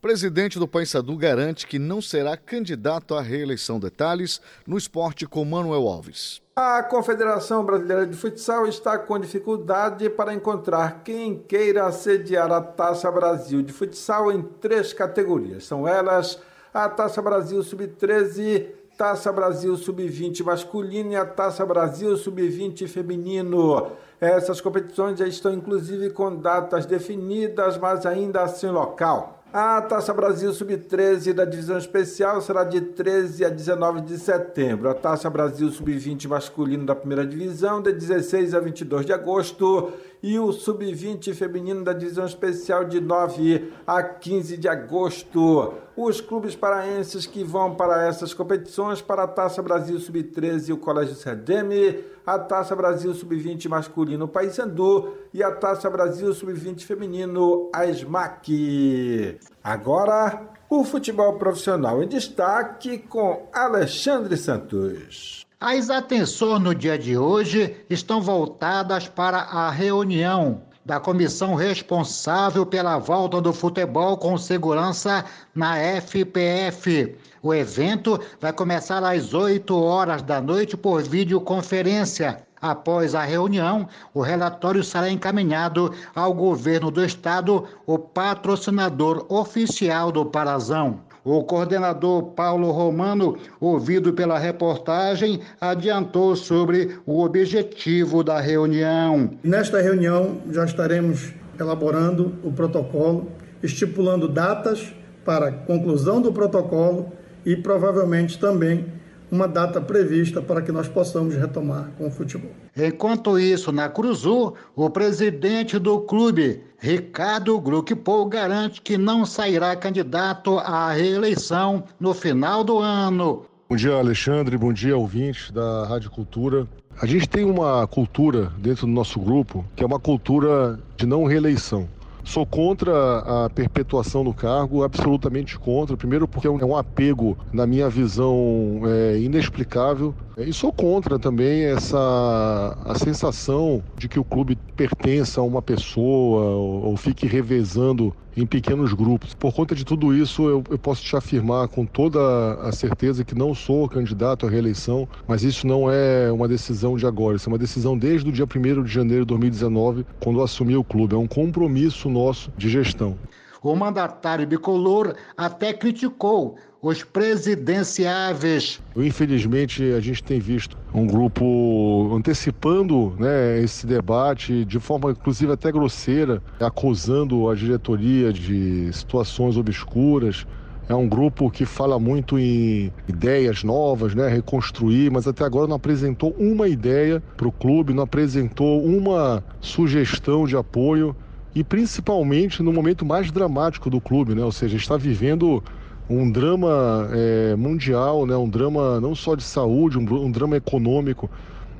[0.00, 3.78] Presidente do Paysandu garante que não será candidato à reeleição.
[3.78, 6.41] Detalhes no esporte com Manuel Alves.
[6.54, 13.10] A Confederação Brasileira de Futsal está com dificuldade para encontrar quem queira sediar a Taça
[13.10, 15.64] Brasil de Futsal em três categorias.
[15.64, 16.38] São elas
[16.74, 18.66] a Taça Brasil Sub-13,
[18.98, 23.92] Taça Brasil Sub-20 masculino e a Taça Brasil Sub-20 feminino.
[24.20, 29.41] Essas competições já estão inclusive com datas definidas, mas ainda sem local.
[29.54, 34.88] A Taça Brasil Sub-13 da divisão especial será de 13 a 19 de setembro.
[34.88, 40.38] A Taça Brasil Sub-20 masculino da primeira divisão de 16 a 22 de agosto e
[40.38, 45.74] o Sub-20 feminino da divisão especial de 9 a 15 de agosto.
[45.96, 51.14] Os clubes paraenses que vão para essas competições para a Taça Brasil Sub-13 o Colégio
[51.14, 59.38] Cedeme, a Taça Brasil Sub-20 masculino Paysandu e a Taça Brasil Sub-20 feminino a SMAC.
[59.62, 65.41] Agora, o futebol profissional em destaque com Alexandre Santos.
[65.64, 72.98] As atenções no dia de hoje estão voltadas para a reunião da comissão responsável pela
[72.98, 77.16] volta do futebol com segurança na FPF.
[77.40, 82.42] O evento vai começar às 8 horas da noite por videoconferência.
[82.60, 90.26] Após a reunião, o relatório será encaminhado ao governo do estado, o patrocinador oficial do
[90.26, 91.11] Parazão.
[91.24, 99.30] O coordenador Paulo Romano, ouvido pela reportagem, adiantou sobre o objetivo da reunião.
[99.44, 103.28] Nesta reunião já estaremos elaborando o protocolo,
[103.62, 104.92] estipulando datas
[105.24, 107.12] para conclusão do protocolo
[107.46, 108.86] e provavelmente também
[109.32, 112.50] uma data prevista para que nós possamos retomar com o futebol.
[112.76, 120.58] Enquanto isso, na Cruzul, o presidente do clube, Ricardo Gluckpol, garante que não sairá candidato
[120.58, 123.46] à reeleição no final do ano.
[123.70, 124.58] Bom dia, Alexandre.
[124.58, 126.68] Bom dia, ouvintes da Rádio Cultura.
[127.00, 131.24] A gente tem uma cultura dentro do nosso grupo que é uma cultura de não
[131.24, 131.88] reeleição.
[132.24, 135.96] Sou contra a perpetuação do cargo, absolutamente contra.
[135.96, 140.14] Primeiro, porque é um apego, na minha visão, é, inexplicável.
[140.38, 146.42] E sou contra também essa a sensação de que o clube pertença a uma pessoa
[146.56, 149.34] ou, ou fique revezando em pequenos grupos.
[149.34, 153.34] Por conta de tudo isso, eu, eu, posso te afirmar com toda a certeza que
[153.34, 157.52] não sou candidato à reeleição, mas isso não é uma decisão de agora, isso é
[157.52, 161.14] uma decisão desde o dia 1 de janeiro de 2019, quando assumi o clube.
[161.14, 163.16] É um compromisso nosso de gestão.
[163.62, 168.82] O mandatário bicolor até criticou os presidenciáveis.
[168.96, 175.70] Infelizmente, a gente tem visto um grupo antecipando né, esse debate de forma, inclusive, até
[175.70, 180.44] grosseira, acusando a diretoria de situações obscuras.
[180.88, 185.76] É um grupo que fala muito em ideias novas, né, reconstruir, mas até agora não
[185.76, 191.14] apresentou uma ideia para o clube, não apresentou uma sugestão de apoio
[191.54, 194.42] e principalmente no momento mais dramático do clube, né?
[194.42, 195.62] Ou seja, está vivendo
[196.08, 198.36] um drama é, mundial, né?
[198.36, 201.30] um drama não só de saúde, um, um drama econômico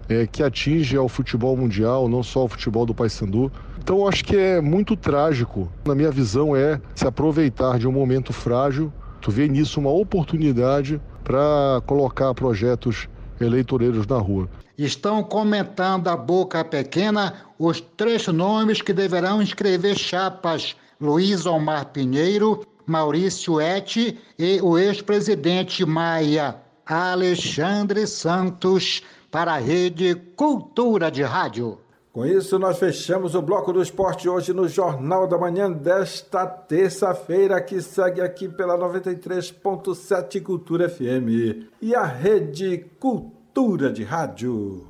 [0.09, 3.51] é, que atinge ao futebol mundial, não só ao futebol do Paysandu.
[3.79, 5.71] Então acho que é muito trágico.
[5.85, 8.93] Na minha visão é se aproveitar de um momento frágil
[9.23, 13.09] Tu vê nisso uma oportunidade para colocar projetos
[13.41, 14.51] eleitoreiros na rua.
[14.77, 22.67] Estão comentando a boca pequena os três nomes que deverão inscrever chapas: Luiz Omar Pinheiro,
[22.93, 26.57] Maurício Eti e o ex-presidente Maia.
[26.85, 31.79] Alexandre Santos, para a Rede Cultura de Rádio.
[32.13, 37.63] Com isso, nós fechamos o bloco do esporte hoje no Jornal da Manhã desta terça-feira,
[37.63, 44.87] que segue aqui pela 93.7 Cultura FM e a Rede Cultura de Rádio.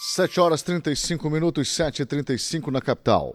[0.00, 3.34] 7 horas 35 minutos, 7 e 35 na capital.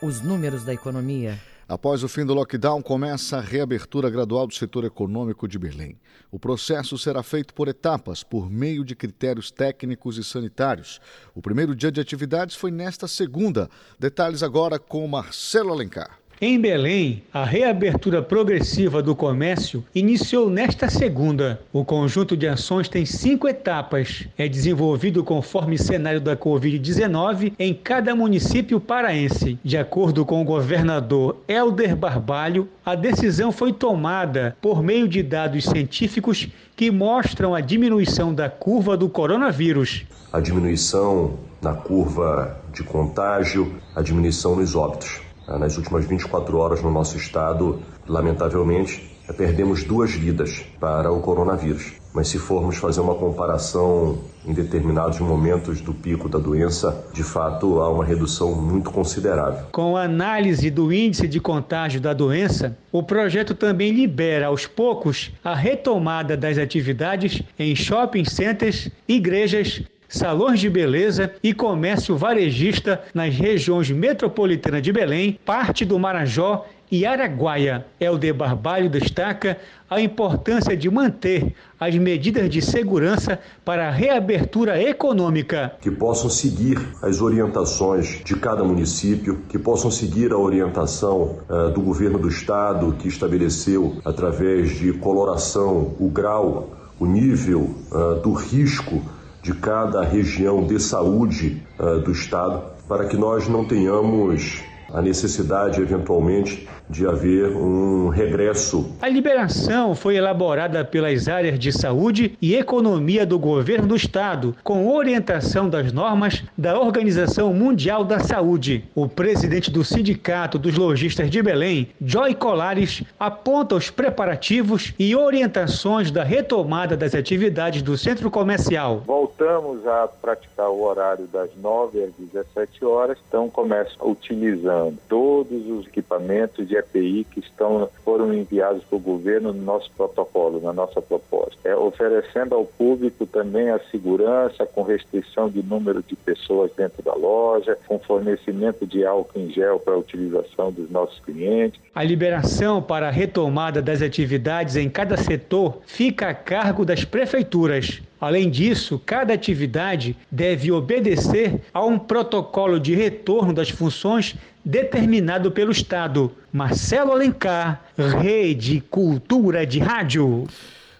[0.00, 1.36] Os números da economia.
[1.68, 5.96] Após o fim do lockdown, começa a reabertura gradual do setor econômico de Berlim.
[6.30, 11.00] O processo será feito por etapas, por meio de critérios técnicos e sanitários.
[11.34, 13.68] O primeiro dia de atividades foi nesta segunda.
[13.98, 16.20] Detalhes agora com Marcelo Alencar.
[16.38, 21.62] Em Belém, a reabertura progressiva do comércio iniciou nesta segunda.
[21.72, 24.28] O conjunto de ações tem cinco etapas.
[24.36, 29.58] É desenvolvido conforme cenário da Covid-19 em cada município paraense.
[29.64, 35.64] De acordo com o governador Helder Barbalho, a decisão foi tomada por meio de dados
[35.64, 40.04] científicos que mostram a diminuição da curva do coronavírus.
[40.30, 45.25] A diminuição na curva de contágio, a diminuição nos óbitos.
[45.48, 51.92] Ah, nas últimas 24 horas no nosso estado, lamentavelmente, perdemos duas vidas para o coronavírus.
[52.12, 57.80] Mas se formos fazer uma comparação em determinados momentos do pico da doença, de fato
[57.80, 59.66] há uma redução muito considerável.
[59.70, 65.30] Com a análise do índice de contágio da doença, o projeto também libera aos poucos
[65.44, 73.34] a retomada das atividades em shopping centers, igrejas, salões de beleza e comércio varejista nas
[73.34, 77.84] regiões metropolitana de Belém, parte do Marajó e Araguaia.
[78.00, 85.72] Helder Barbalho destaca a importância de manter as medidas de segurança para a reabertura econômica.
[85.80, 91.80] Que possam seguir as orientações de cada município, que possam seguir a orientação uh, do
[91.80, 99.02] governo do estado, que estabeleceu, através de coloração, o grau, o nível uh, do risco
[99.46, 104.60] de cada região de saúde uh, do estado, para que nós não tenhamos
[104.92, 108.96] a necessidade, eventualmente, de haver um regresso.
[109.00, 114.88] A liberação foi elaborada pelas áreas de saúde e economia do governo do estado, com
[114.88, 118.84] orientação das normas da Organização Mundial da Saúde.
[118.94, 126.10] O presidente do Sindicato dos Lojistas de Belém, Joy Colares, aponta os preparativos e orientações
[126.10, 129.02] da retomada das atividades do centro comercial.
[129.06, 135.86] Voltamos a praticar o horário das 9 às 17 horas, então começa utilizando todos os
[135.86, 141.00] equipamentos de EPI que estão, foram enviados para o governo no nosso protocolo, na nossa
[141.00, 141.56] proposta.
[141.64, 147.14] É, oferecendo ao público também a segurança com restrição de número de pessoas dentro da
[147.14, 151.80] loja, com fornecimento de álcool em gel para a utilização dos nossos clientes.
[151.94, 158.02] A liberação para a retomada das atividades em cada setor fica a cargo das prefeituras.
[158.20, 165.70] Além disso, cada atividade deve obedecer a um protocolo de retorno das funções determinado pelo
[165.70, 166.32] Estado.
[166.52, 170.46] Marcelo Alencar, Rede Cultura de Rádio.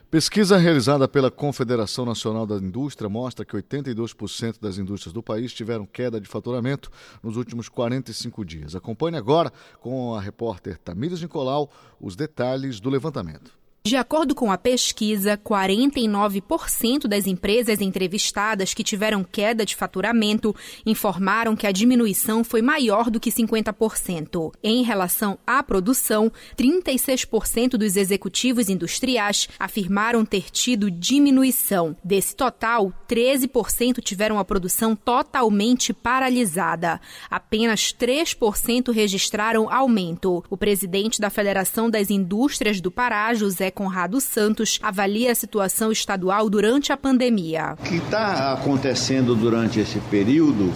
[0.09, 5.85] Pesquisa realizada pela Confederação Nacional da Indústria mostra que 82% das indústrias do país tiveram
[5.85, 6.91] queda de faturamento
[7.23, 8.77] nos últimos 45 dias.
[8.77, 13.66] Acompanhe agora com a repórter Tamires Nicolau os detalhes do levantamento.
[13.87, 20.53] De acordo com a pesquisa, 49% das empresas entrevistadas que tiveram queda de faturamento
[20.85, 24.53] informaram que a diminuição foi maior do que 50%.
[24.61, 31.97] Em relação à produção, 36% dos executivos industriais afirmaram ter tido diminuição.
[32.03, 37.01] Desse total, 13% tiveram a produção totalmente paralisada.
[37.31, 40.43] Apenas 3% registraram aumento.
[40.51, 46.49] O presidente da Federação das Indústrias do Pará, José Conrado Santos avalia a situação estadual
[46.49, 47.77] durante a pandemia.
[47.79, 50.73] O que está acontecendo durante esse período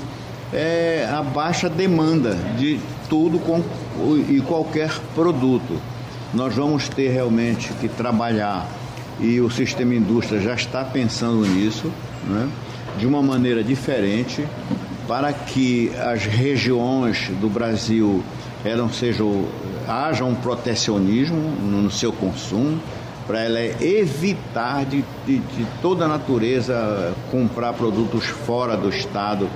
[0.53, 2.79] é a baixa demanda de
[3.09, 3.41] tudo
[4.29, 5.81] e qualquer produto.
[6.35, 8.69] Nós vamos ter realmente que trabalhar
[9.19, 11.91] e o sistema indústria já está pensando nisso,
[12.27, 12.51] né,
[12.99, 14.47] de uma maneira diferente,
[15.09, 18.23] para que as regiões do Brasil
[18.63, 19.47] eram, sejam,
[19.91, 22.81] haja um protecionismo no seu consumo,
[23.27, 29.49] para ela evitar de, de, de toda a natureza comprar produtos fora do estado.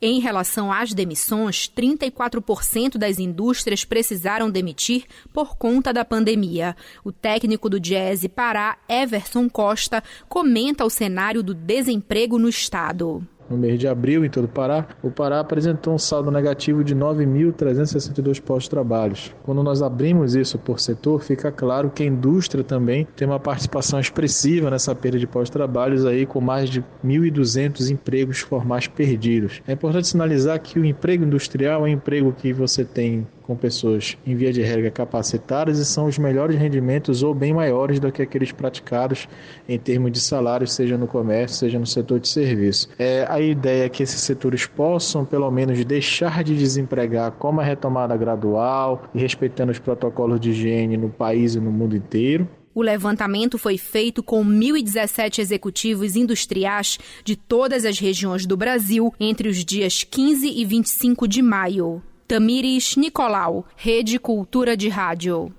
[0.00, 6.76] Em relação às demissões, 34% das indústrias precisaram demitir por conta da pandemia.
[7.04, 13.58] O técnico do Diese Pará, Everson Costa, comenta o cenário do desemprego no estado no
[13.58, 18.40] mês de abril em todo o Pará, o Pará apresentou um saldo negativo de 9.362
[18.40, 19.14] postos de trabalho.
[19.42, 24.00] Quando nós abrimos isso por setor, fica claro que a indústria também tem uma participação
[24.00, 29.60] expressiva nessa perda de postos de aí com mais de 1.200 empregos formais perdidos.
[29.66, 34.16] É importante sinalizar que o emprego industrial é um emprego que você tem com pessoas
[34.26, 38.22] em via de regra capacitadas e são os melhores rendimentos ou bem maiores do que
[38.22, 39.28] aqueles praticados
[39.68, 42.88] em termos de salários, seja no comércio, seja no setor de serviço.
[42.98, 47.64] É, a ideia é que esses setores possam, pelo menos, deixar de desempregar com uma
[47.64, 52.48] retomada gradual e respeitando os protocolos de higiene no país e no mundo inteiro.
[52.74, 59.48] O levantamento foi feito com 1.017 executivos industriais de todas as regiões do Brasil entre
[59.48, 62.02] os dias 15 e 25 de maio.
[62.32, 65.54] Tamires Nicolau, Rede Cultura de Rádio.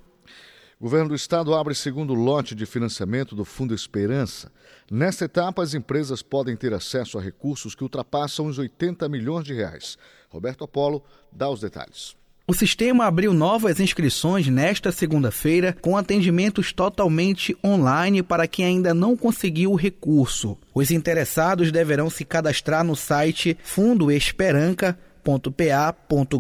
[0.79, 4.51] O governo do estado abre segundo lote de financiamento do Fundo Esperança.
[4.89, 9.53] Nesta etapa, as empresas podem ter acesso a recursos que ultrapassam os 80 milhões de
[9.53, 9.99] reais.
[10.31, 12.15] Roberto Apolo dá os detalhes.
[12.47, 19.15] O sistema abriu novas inscrições nesta segunda-feira, com atendimentos totalmente online para quem ainda não
[19.15, 20.57] conseguiu o recurso.
[20.73, 26.33] Os interessados deverão se cadastrar no site fundoesperanca.com www.pa.gov.br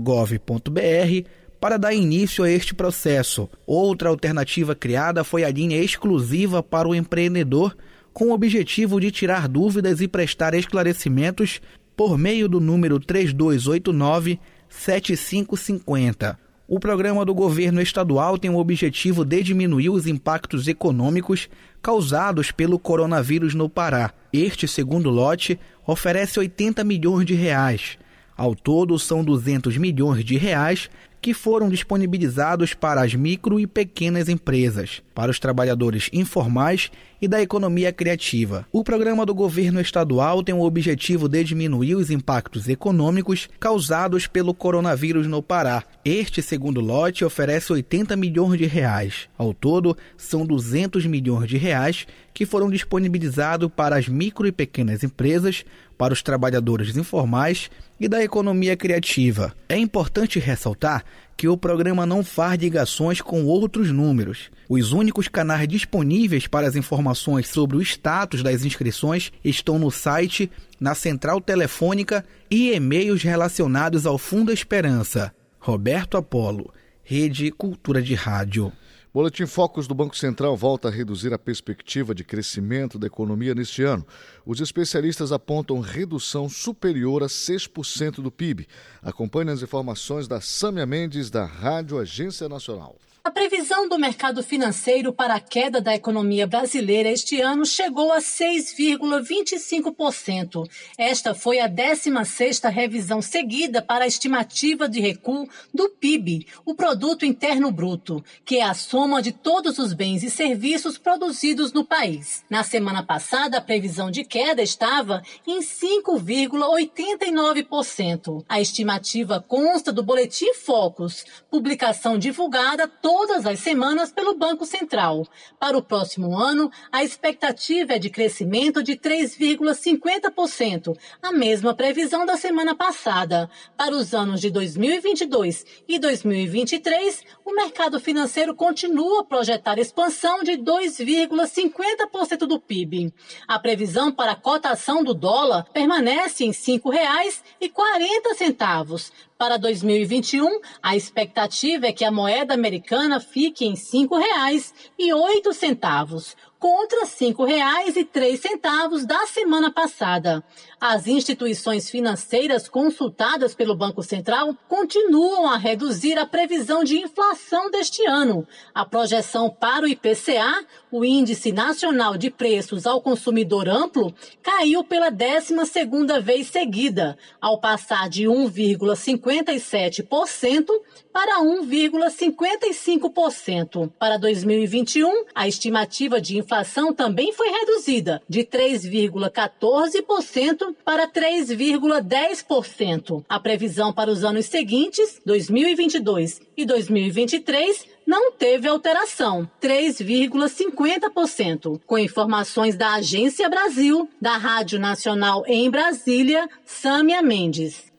[1.59, 3.49] para dar início a este processo.
[3.65, 7.75] Outra alternativa criada foi a linha exclusiva para o empreendedor,
[8.11, 11.61] com o objetivo de tirar dúvidas e prestar esclarecimentos
[11.95, 16.37] por meio do número 3289 7550.
[16.67, 21.49] O programa do governo estadual tem o objetivo de diminuir os impactos econômicos
[21.81, 24.11] causados pelo coronavírus no Pará.
[24.31, 27.97] Este segundo lote oferece 80 milhões de reais
[28.35, 30.89] ao todo, são 200 milhões de reais
[31.23, 37.41] que foram disponibilizados para as micro e pequenas empresas, para os trabalhadores informais e da
[37.41, 38.67] economia criativa.
[38.73, 44.53] O programa do governo estadual tem o objetivo de diminuir os impactos econômicos causados pelo
[44.53, 45.85] coronavírus no Pará.
[46.03, 49.29] Este segundo lote oferece 80 milhões de reais.
[49.37, 55.05] Ao todo, são 200 milhões de reais que foram disponibilizados para as micro e pequenas
[55.05, 55.63] empresas,
[56.03, 59.55] para os trabalhadores informais e da economia criativa.
[59.69, 61.05] É importante ressaltar
[61.37, 64.51] que o programa não faz ligações com outros números.
[64.67, 70.51] Os únicos canais disponíveis para as informações sobre o status das inscrições estão no site,
[70.77, 75.33] na central telefônica e e-mails relacionados ao Fundo Esperança.
[75.57, 76.69] Roberto Apolo,
[77.01, 78.73] Rede Cultura de Rádio.
[79.13, 83.83] Boletim Focus do Banco Central volta a reduzir a perspectiva de crescimento da economia neste
[83.83, 84.03] ano.
[84.43, 88.67] Os especialistas apontam redução superior a 6% do PIB.
[89.03, 92.97] Acompanhe as informações da Sâmia Mendes, da Rádio Agência Nacional.
[93.25, 98.17] A previsão do mercado financeiro para a queda da economia brasileira este ano chegou a
[98.17, 100.69] 6,25%.
[100.97, 107.25] Esta foi a 16ª revisão seguida para a estimativa de recuo do PIB, o produto
[107.25, 112.43] interno bruto, que é a soma de todos os bens e serviços produzidos no país.
[112.49, 118.43] Na semana passada, a previsão de queda estava em 5,89%.
[118.49, 125.27] A estimativa consta do boletim Focus, publicação divulgada todas as semanas pelo Banco Central.
[125.59, 132.35] Para o próximo ano, a expectativa é de crescimento de 3,50%, a mesma previsão da
[132.37, 133.47] semana passada.
[133.77, 140.53] Para os anos de 2022 e 2023, o mercado financeiro continua a projetar expansão de
[140.53, 143.13] 2,50% do PIB.
[143.47, 149.11] A previsão para a cotação do dólar permanece em R$ 5,40.
[149.37, 157.07] Para 2021, a expectativa é que a moeda americana fique em R$ 5,08 contra R$
[157.07, 160.41] 5,03 da semana passada.
[160.85, 168.05] As instituições financeiras consultadas pelo Banco Central continuam a reduzir a previsão de inflação deste
[168.05, 168.45] ano.
[168.75, 175.09] A projeção para o IPCA, o Índice Nacional de Preços ao Consumidor Amplo, caiu pela
[175.09, 180.65] 12ª vez seguida, ao passar de 1,57%
[181.13, 183.89] para 1,55%.
[183.97, 193.23] Para 2021, a estimativa de inflação também foi reduzida de 3,14% para 3,10%.
[193.27, 201.79] A previsão para os anos seguintes, 2022 e 2023, não teve alteração, 3,50%.
[201.85, 207.93] Com informações da Agência Brasil, da Rádio Nacional em Brasília, Sâmia Mendes.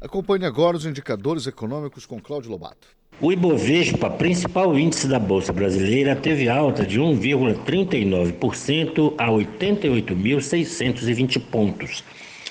[0.00, 2.93] Acompanhe agora os indicadores econômicos com Cláudio Lobato.
[3.20, 12.02] O Ibovespa, principal índice da Bolsa Brasileira, teve alta de 1,39% a 88.620 pontos.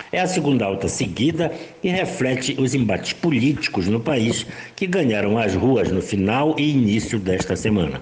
[0.10, 1.52] É a segunda alta seguida
[1.84, 7.20] e reflete os embates políticos no país que ganharam as ruas no final e início
[7.20, 8.02] desta semana.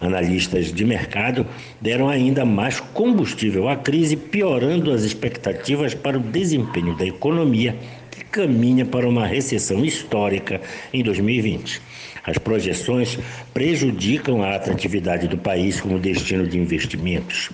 [0.00, 1.46] Analistas de mercado
[1.80, 7.78] deram ainda mais combustível à crise, piorando as expectativas para o desempenho da economia
[8.10, 10.60] que caminha para uma recessão histórica
[10.92, 11.89] em 2020.
[12.30, 13.18] As projeções
[13.52, 17.50] prejudicam a atratividade do país como destino de investimentos.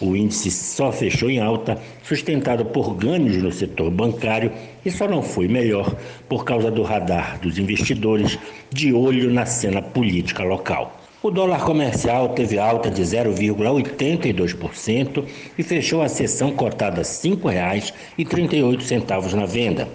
[0.00, 4.50] O índice só fechou em alta, sustentado por ganhos no setor bancário
[4.84, 5.94] e só não foi melhor
[6.28, 8.36] por causa do radar dos investidores
[8.72, 11.00] de olho na cena política local.
[11.22, 15.24] O dólar comercial teve alta de 0,82%
[15.56, 19.86] e fechou a sessão cotada R$ 5,38 na venda.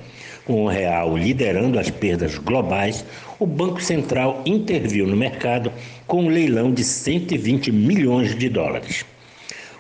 [0.44, 3.06] Com o real liderando as perdas globais,
[3.42, 5.74] o Banco Central interviu no mercado
[6.06, 9.04] com um leilão de 120 milhões de dólares.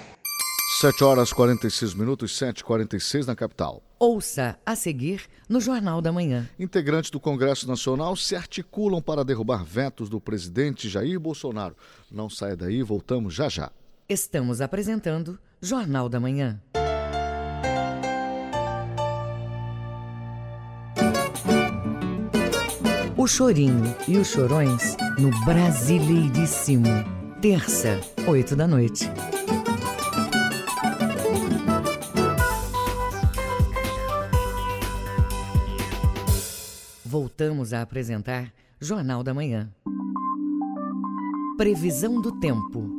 [0.85, 3.81] 7 horas 46 minutos, 7h46 na capital.
[3.97, 6.47] Ouça a seguir no Jornal da Manhã.
[6.59, 11.75] Integrantes do Congresso Nacional se articulam para derrubar vetos do presidente Jair Bolsonaro.
[12.11, 13.71] Não saia daí, voltamos já já.
[14.07, 16.61] Estamos apresentando Jornal da Manhã.
[23.17, 26.85] O Chorinho e os Chorões no Brasileiríssimo.
[27.41, 29.09] Terça, oito da noite.
[37.17, 39.69] Voltamos a apresentar Jornal da Manhã.
[41.55, 42.89] Previsão do tempo.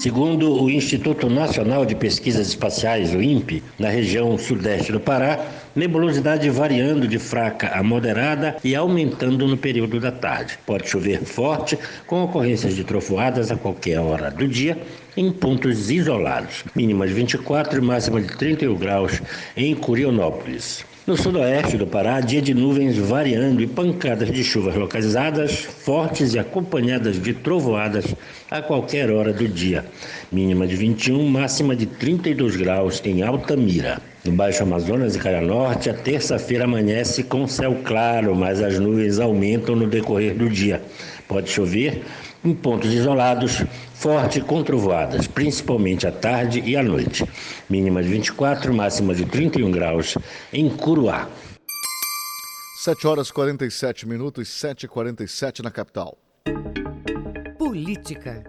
[0.00, 6.48] Segundo o Instituto Nacional de Pesquisas Espaciais, o INPE, na região sudeste do Pará, nebulosidade
[6.48, 10.56] variando de fraca a moderada e aumentando no período da tarde.
[10.64, 11.76] Pode chover forte,
[12.06, 14.80] com ocorrências de trovoadas a qualquer hora do dia,
[15.16, 16.62] em pontos isolados.
[16.72, 19.20] Mínimas 24 e máxima de 31 graus
[19.56, 20.93] em Curionópolis.
[21.06, 26.38] No sudoeste do Pará, dia de nuvens variando e pancadas de chuvas localizadas, fortes e
[26.38, 28.14] acompanhadas de trovoadas
[28.50, 29.84] a qualquer hora do dia.
[30.32, 34.00] Mínima de 21, máxima de 32 graus em Altamira.
[34.24, 39.18] No Baixo Amazonas e Calha Norte, a terça-feira amanhece com céu claro, mas as nuvens
[39.18, 40.80] aumentam no decorrer do dia.
[41.28, 42.02] Pode chover
[42.44, 43.64] em pontos isolados,
[43.94, 47.24] forte com trovoadas, principalmente à tarde e à noite.
[47.70, 50.18] Mínima de 24, máxima de 31 graus
[50.52, 51.28] em Curuá.
[52.76, 56.18] 7 horas 47 minutos, 7h47 na capital.
[57.56, 58.44] Política.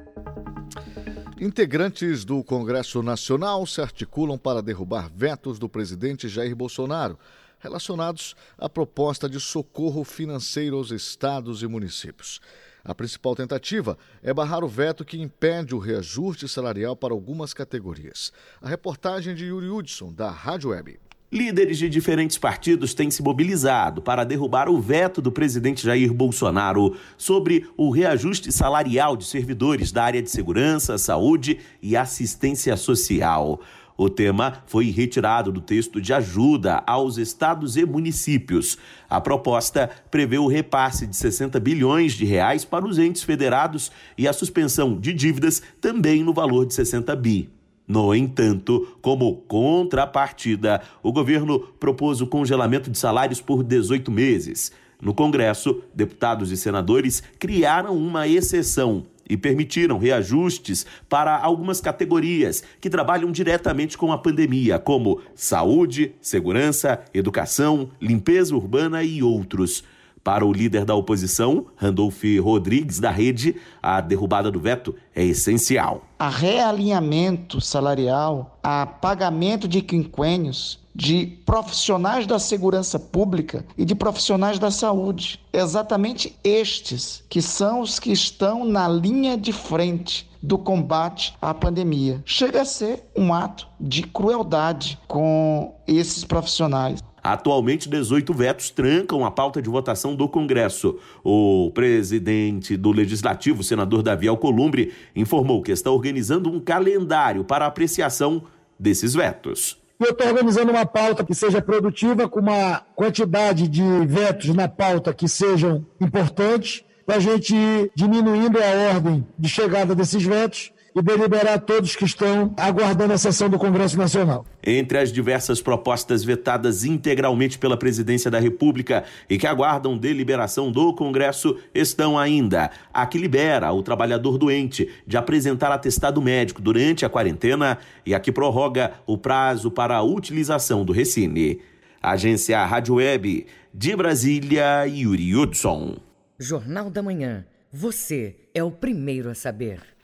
[1.39, 7.17] Integrantes do Congresso Nacional se articulam para derrubar vetos do presidente Jair Bolsonaro
[7.59, 12.41] relacionados à proposta de socorro financeiro aos estados e municípios.
[12.85, 18.31] A principal tentativa é barrar o veto que impede o reajuste salarial para algumas categorias.
[18.61, 20.99] A reportagem de Yuri Hudson, da Rádio Web.
[21.31, 26.95] Líderes de diferentes partidos têm se mobilizado para derrubar o veto do presidente Jair Bolsonaro
[27.17, 33.59] sobre o reajuste salarial de servidores da área de segurança, saúde e assistência social.
[33.97, 38.77] O tema foi retirado do texto de ajuda aos estados e municípios.
[39.09, 44.27] A proposta prevê o repasse de 60 bilhões de reais para os entes federados e
[44.27, 47.49] a suspensão de dívidas também no valor de 60 bi.
[47.87, 54.73] No entanto, como contrapartida, o governo propôs o congelamento de salários por 18 meses.
[54.99, 62.89] No Congresso, deputados e senadores criaram uma exceção e permitiram reajustes para algumas categorias que
[62.89, 69.83] trabalham diretamente com a pandemia, como saúde, segurança, educação, limpeza urbana e outros.
[70.23, 76.03] Para o líder da oposição, Randolph Rodrigues, da rede, a derrubada do veto é essencial.
[76.17, 84.57] A realinhamento salarial, a pagamento de quinquênios, de profissionais da segurança pública e de profissionais
[84.57, 85.41] da saúde.
[85.51, 92.23] Exatamente estes que são os que estão na linha de frente do combate à pandemia.
[92.25, 97.03] Chega a ser um ato de crueldade com esses profissionais.
[97.21, 100.99] Atualmente, 18 vetos trancam a pauta de votação do Congresso.
[101.23, 108.43] O presidente do Legislativo, senador Davi Alcolumbre, informou que está organizando um calendário para apreciação
[108.79, 109.75] desses vetos.
[109.99, 115.13] Eu estou organizando uma pauta que seja produtiva, com uma quantidade de vetos na pauta
[115.13, 121.01] que sejam importantes, para a gente ir diminuindo a ordem de chegada desses vetos e
[121.01, 124.45] deliberar todos que estão aguardando a sessão do Congresso Nacional.
[124.65, 130.93] Entre as diversas propostas vetadas integralmente pela Presidência da República e que aguardam deliberação do
[130.93, 137.09] Congresso estão ainda a que libera o trabalhador doente de apresentar atestado médico durante a
[137.09, 141.59] quarentena e a que prorroga o prazo para a utilização do Recine.
[142.01, 145.97] Agência Rádio Web de Brasília, Yuri Hudson.
[146.39, 147.45] Jornal da Manhã.
[147.71, 149.94] Você é o primeiro a saber.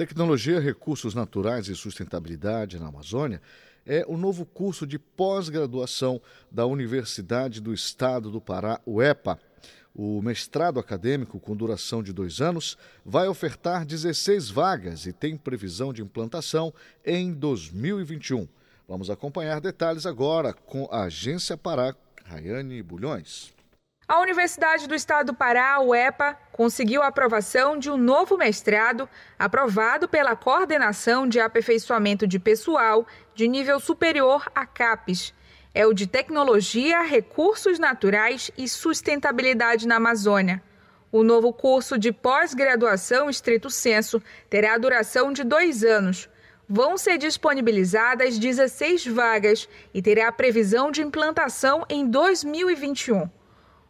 [0.00, 3.38] Tecnologia, Recursos Naturais e Sustentabilidade na Amazônia
[3.84, 9.38] é o novo curso de pós-graduação da Universidade do Estado do Pará, UEPA.
[9.94, 15.92] O mestrado acadêmico, com duração de dois anos, vai ofertar 16 vagas e tem previsão
[15.92, 16.72] de implantação
[17.04, 18.48] em 2021.
[18.88, 21.94] Vamos acompanhar detalhes agora com a Agência Pará,
[22.24, 23.52] Rayane Bulhões.
[24.10, 29.08] A Universidade do Estado do Pará, UEPA, conseguiu a aprovação de um novo mestrado
[29.38, 33.06] aprovado pela Coordenação de Aperfeiçoamento de Pessoal
[33.36, 35.32] de Nível Superior, a CAPES.
[35.72, 40.60] É o de Tecnologia, Recursos Naturais e Sustentabilidade na Amazônia.
[41.12, 46.28] O novo curso de pós-graduação estrito senso terá duração de dois anos.
[46.68, 53.38] Vão ser disponibilizadas 16 vagas e terá previsão de implantação em 2021.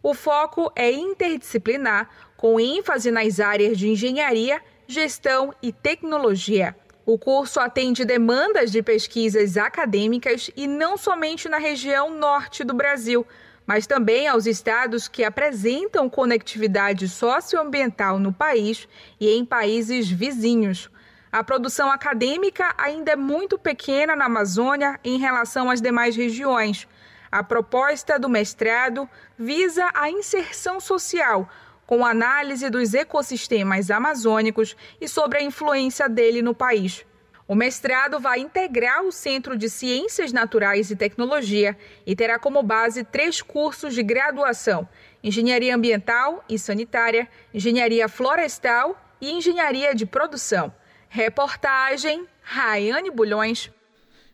[0.03, 6.75] O foco é interdisciplinar, com ênfase nas áreas de engenharia, gestão e tecnologia.
[7.05, 13.27] O curso atende demandas de pesquisas acadêmicas e não somente na região norte do Brasil,
[13.67, 18.89] mas também aos estados que apresentam conectividade socioambiental no país
[19.21, 20.91] e em países vizinhos.
[21.31, 26.89] A produção acadêmica ainda é muito pequena na Amazônia em relação às demais regiões.
[27.31, 29.09] A proposta do mestrado
[29.39, 31.49] visa a inserção social,
[31.87, 37.07] com análise dos ecossistemas amazônicos e sobre a influência dele no país.
[37.47, 41.77] O mestrado vai integrar o Centro de Ciências Naturais e Tecnologia
[42.07, 44.89] e terá como base três cursos de graduação:
[45.23, 50.73] Engenharia Ambiental e Sanitária, Engenharia Florestal e Engenharia de Produção.
[51.09, 53.71] Reportagem Raiane Bulhões.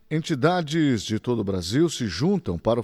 [0.09, 2.79] Entidades de todo o Brasil se juntam para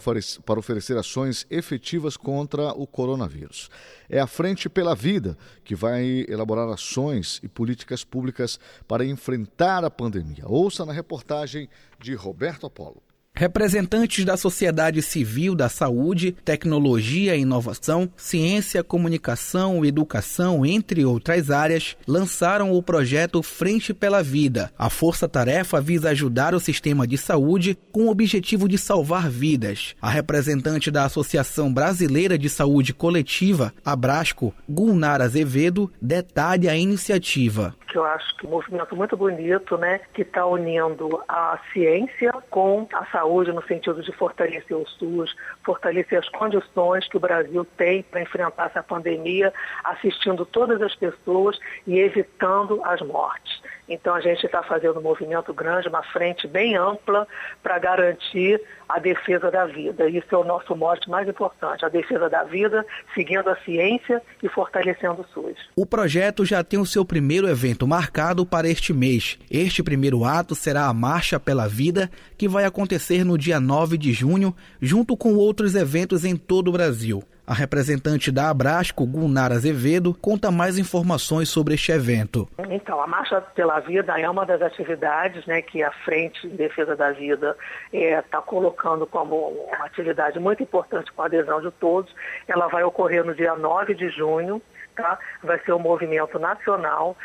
[0.59, 3.71] oferecer ações efetivas contra o coronavírus.
[4.09, 8.59] É a Frente pela Vida que vai elaborar ações e políticas públicas
[8.89, 10.49] para enfrentar a pandemia.
[10.49, 11.69] Ouça na reportagem
[12.01, 13.01] de Roberto Apolo.
[13.35, 22.73] Representantes da sociedade civil, da saúde, tecnologia inovação, ciência, comunicação, educação, entre outras áreas, lançaram
[22.73, 24.71] o projeto Frente pela Vida.
[24.79, 29.97] A força-tarefa visa ajudar o sistema de saúde com o objetivo de salvar vidas.
[30.01, 37.99] A representante da Associação Brasileira de Saúde Coletiva, Abrasco, Gulnara Azevedo, detalha a iniciativa que
[37.99, 42.89] eu acho que é um movimento muito bonito, né, que está unindo a ciência com
[42.91, 43.22] a saúde
[43.53, 48.67] no sentido de fortalecer o SUS, fortalecer as condições que o Brasil tem para enfrentar
[48.67, 49.53] essa pandemia,
[49.85, 53.63] assistindo todas as pessoas e evitando as mortes.
[53.89, 57.27] Então a gente está fazendo um movimento grande, uma frente bem ampla
[57.63, 58.61] para garantir
[58.93, 60.09] a defesa da vida.
[60.09, 62.85] Isso é o nosso mote mais importante, a defesa da vida,
[63.15, 65.57] seguindo a ciência e fortalecendo o SUS.
[65.75, 69.39] O projeto já tem o seu primeiro evento marcado para este mês.
[69.51, 74.13] Este primeiro ato será a Marcha pela Vida, que vai acontecer no dia 9 de
[74.13, 77.23] junho, junto com outros eventos em todo o Brasil.
[77.45, 82.49] A representante da Abrasco, Gunnar Azevedo, conta mais informações sobre este evento.
[82.71, 86.95] Então, a Marcha pela Vida é uma das atividades né, que a Frente em Defesa
[86.95, 87.57] da Vida
[87.93, 92.15] está é, colocando como uma atividade muito importante com a adesão de todos.
[92.49, 94.61] Ela vai ocorrer no dia 9 de junho,
[94.97, 95.19] tá?
[95.43, 97.17] Vai ser um movimento nacional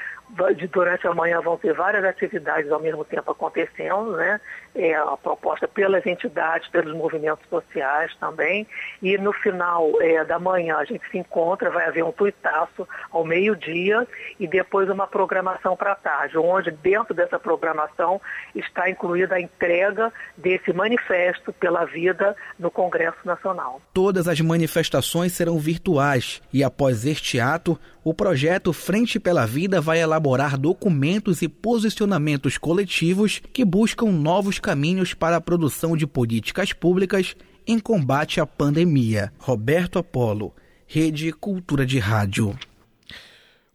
[0.71, 4.39] durante a manhã vão ter várias atividades ao mesmo tempo acontecendo, né?
[4.75, 8.67] É, a proposta pelas entidades, pelos movimentos sociais também.
[9.01, 13.25] E no final é, da manhã a gente se encontra, vai haver um tuitaço ao
[13.25, 14.07] meio-dia
[14.39, 18.21] e depois uma programação para tarde, onde dentro dessa programação
[18.53, 23.81] está incluída a entrega desse manifesto pela vida no Congresso Nacional.
[23.93, 29.99] Todas as manifestações serão virtuais e após este ato, o projeto Frente pela Vida vai
[29.99, 37.35] elaborar documentos e posicionamentos coletivos que buscam novos caminhos para a produção de políticas públicas
[37.67, 39.33] em combate à pandemia.
[39.37, 40.53] Roberto Apolo,
[40.87, 42.57] Rede Cultura de Rádio.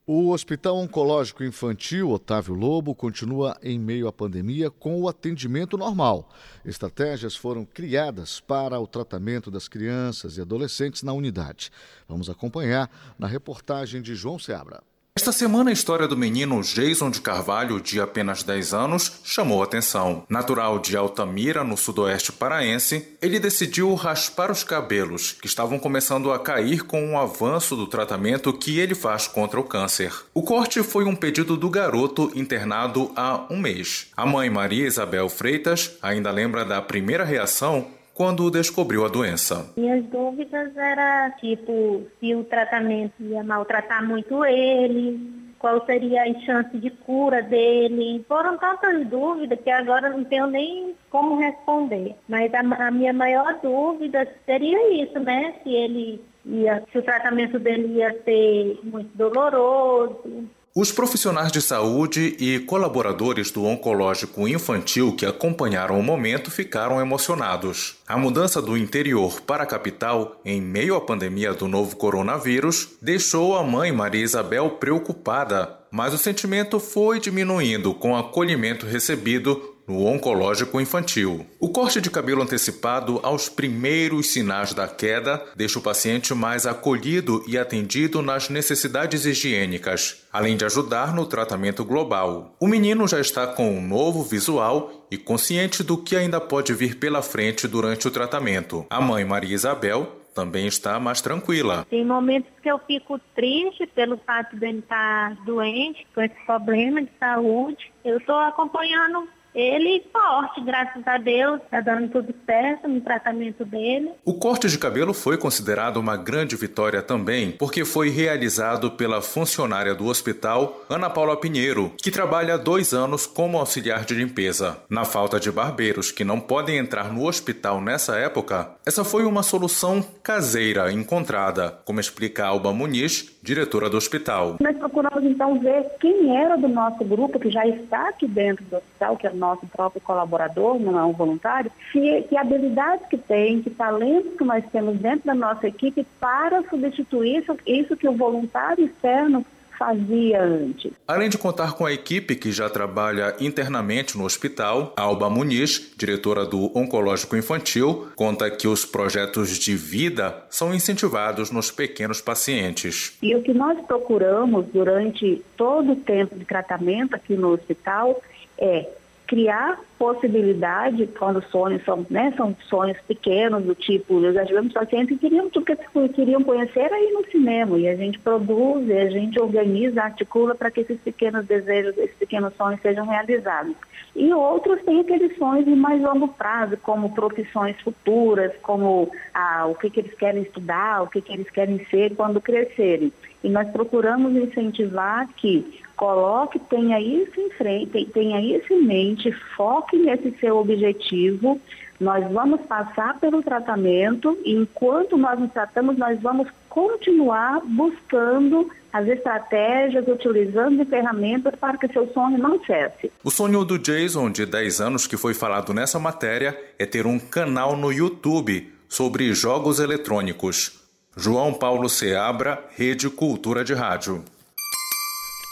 [0.05, 6.29] O Hospital Oncológico Infantil Otávio Lobo continua em meio à pandemia com o atendimento normal.
[6.65, 11.71] Estratégias foram criadas para o tratamento das crianças e adolescentes na unidade.
[12.09, 14.83] Vamos acompanhar na reportagem de João Seabra.
[15.15, 20.25] Esta semana a história do menino Jason de Carvalho, de apenas 10 anos, chamou atenção.
[20.27, 26.39] Natural de Altamira, no sudoeste paraense, ele decidiu raspar os cabelos, que estavam começando a
[26.39, 30.15] cair com o avanço do tratamento que ele faz contra o câncer.
[30.33, 34.07] O corte foi um pedido do garoto internado há um mês.
[34.17, 39.73] A mãe Maria Isabel Freitas ainda lembra da primeira reação quando descobriu a doença.
[39.77, 46.77] Minhas dúvidas era tipo se o tratamento ia maltratar muito ele, qual seria a chance
[46.77, 48.25] de cura dele.
[48.29, 52.17] Foram tantas dúvidas que agora não tenho nem como responder.
[52.29, 55.55] Mas a, a minha maior dúvida seria isso, né?
[55.63, 62.35] Se ele ia, se o tratamento dele ia ser muito doloroso, os profissionais de saúde
[62.41, 67.97] e colaboradores do oncológico infantil que acompanharam o momento ficaram emocionados.
[68.09, 73.55] A mudança do interior para a capital, em meio à pandemia do novo coronavírus, deixou
[73.55, 80.07] a mãe Maria Isabel preocupada, mas o sentimento foi diminuindo com o acolhimento recebido no
[80.07, 81.45] oncológico infantil.
[81.61, 87.45] O corte de cabelo antecipado aos primeiros sinais da queda deixa o paciente mais acolhido
[87.47, 92.57] e atendido nas necessidades higiênicas, além de ajudar no tratamento global.
[92.59, 96.97] O menino já está com um novo visual e consciente do que ainda pode vir
[96.99, 98.87] pela frente durante o tratamento.
[98.89, 101.87] A mãe Maria Isabel também está mais tranquila.
[101.91, 107.03] Tem momentos que eu fico triste pelo fato de ele estar doente, com esse problema
[107.03, 107.93] de saúde.
[108.03, 114.11] Eu estou acompanhando ele forte, graças a Deus, está dando tudo certo no tratamento dele.
[114.25, 119.95] O corte de cabelo foi considerado uma grande vitória também, porque foi realizado pela funcionária
[119.95, 124.79] do hospital, Ana Paula Pinheiro, que trabalha há dois anos como auxiliar de limpeza.
[124.89, 129.43] Na falta de barbeiros que não podem entrar no hospital nessa época, essa foi uma
[129.43, 134.57] solução caseira encontrada, como explica Alba Muniz, diretora do hospital.
[134.61, 138.77] Nós procuramos então ver quem era do nosso grupo que já está aqui dentro do
[138.77, 143.19] hospital, que é o nosso próprio colaborador, não é um voluntário, que, que habilidades que
[143.19, 148.09] tem, que talentos que nós temos dentro da nossa equipe para substituir isso, isso que
[148.09, 149.45] o voluntário externo
[149.83, 150.93] fazia antes.
[151.09, 156.47] Além de contar com a equipe que já trabalha internamente no hospital, Alba Muniz, diretora
[156.47, 163.19] do Oncológico Infantil, conta que os projetos de vida são incentivados nos pequenos pacientes.
[163.21, 168.23] E o que nós procuramos durante todo o tempo de tratamento aqui no hospital
[168.57, 168.89] é
[169.27, 175.17] criar possibilidade, quando sonhos são, né, são sonhos pequenos, do tipo, nós já tivemos pacientes
[175.17, 179.41] que queriam, que queriam conhecer aí no cinema, e a gente produz, e a gente
[179.41, 183.77] organiza, articula para que esses pequenos desejos, esses pequenos sonhos sejam realizados.
[184.17, 189.77] E outros têm aqueles sonhos de mais longo prazo, como profissões futuras, como ah, o
[189.77, 193.13] que, que eles querem estudar, o que, que eles querem ser quando crescerem.
[193.45, 199.92] E nós procuramos incentivar que coloque, tenha isso em frente, tenha isso em mente, foque
[199.99, 201.61] nesse seu objetivo.
[202.01, 209.07] Nós vamos passar pelo tratamento e enquanto nós nos tratamos, nós vamos continuar buscando as
[209.07, 213.11] estratégias, utilizando ferramentas para que seu sonho não cesse.
[213.23, 217.19] O sonho do Jason, de 10 anos, que foi falado nessa matéria, é ter um
[217.19, 220.83] canal no YouTube sobre jogos eletrônicos.
[221.17, 224.25] João Paulo Seabra, Rede Cultura de Rádio.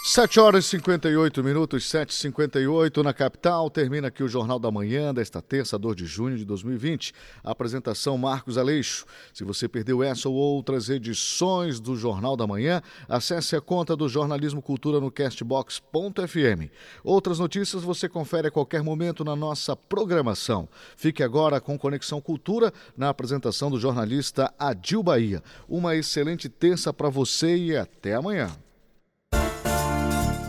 [0.03, 3.69] 7 horas e 58 minutos, 7h58 na capital.
[3.69, 7.13] Termina aqui o Jornal da Manhã desta terça, 2 de junho de 2020.
[7.43, 9.05] apresentação Marcos Aleixo.
[9.31, 14.09] Se você perdeu essa ou outras edições do Jornal da Manhã, acesse a conta do
[14.09, 16.71] Jornalismo Cultura no castbox.fm.
[17.03, 20.67] Outras notícias você confere a qualquer momento na nossa programação.
[20.97, 25.43] Fique agora com Conexão Cultura na apresentação do jornalista Adil Bahia.
[25.69, 28.49] Uma excelente terça para você e até amanhã.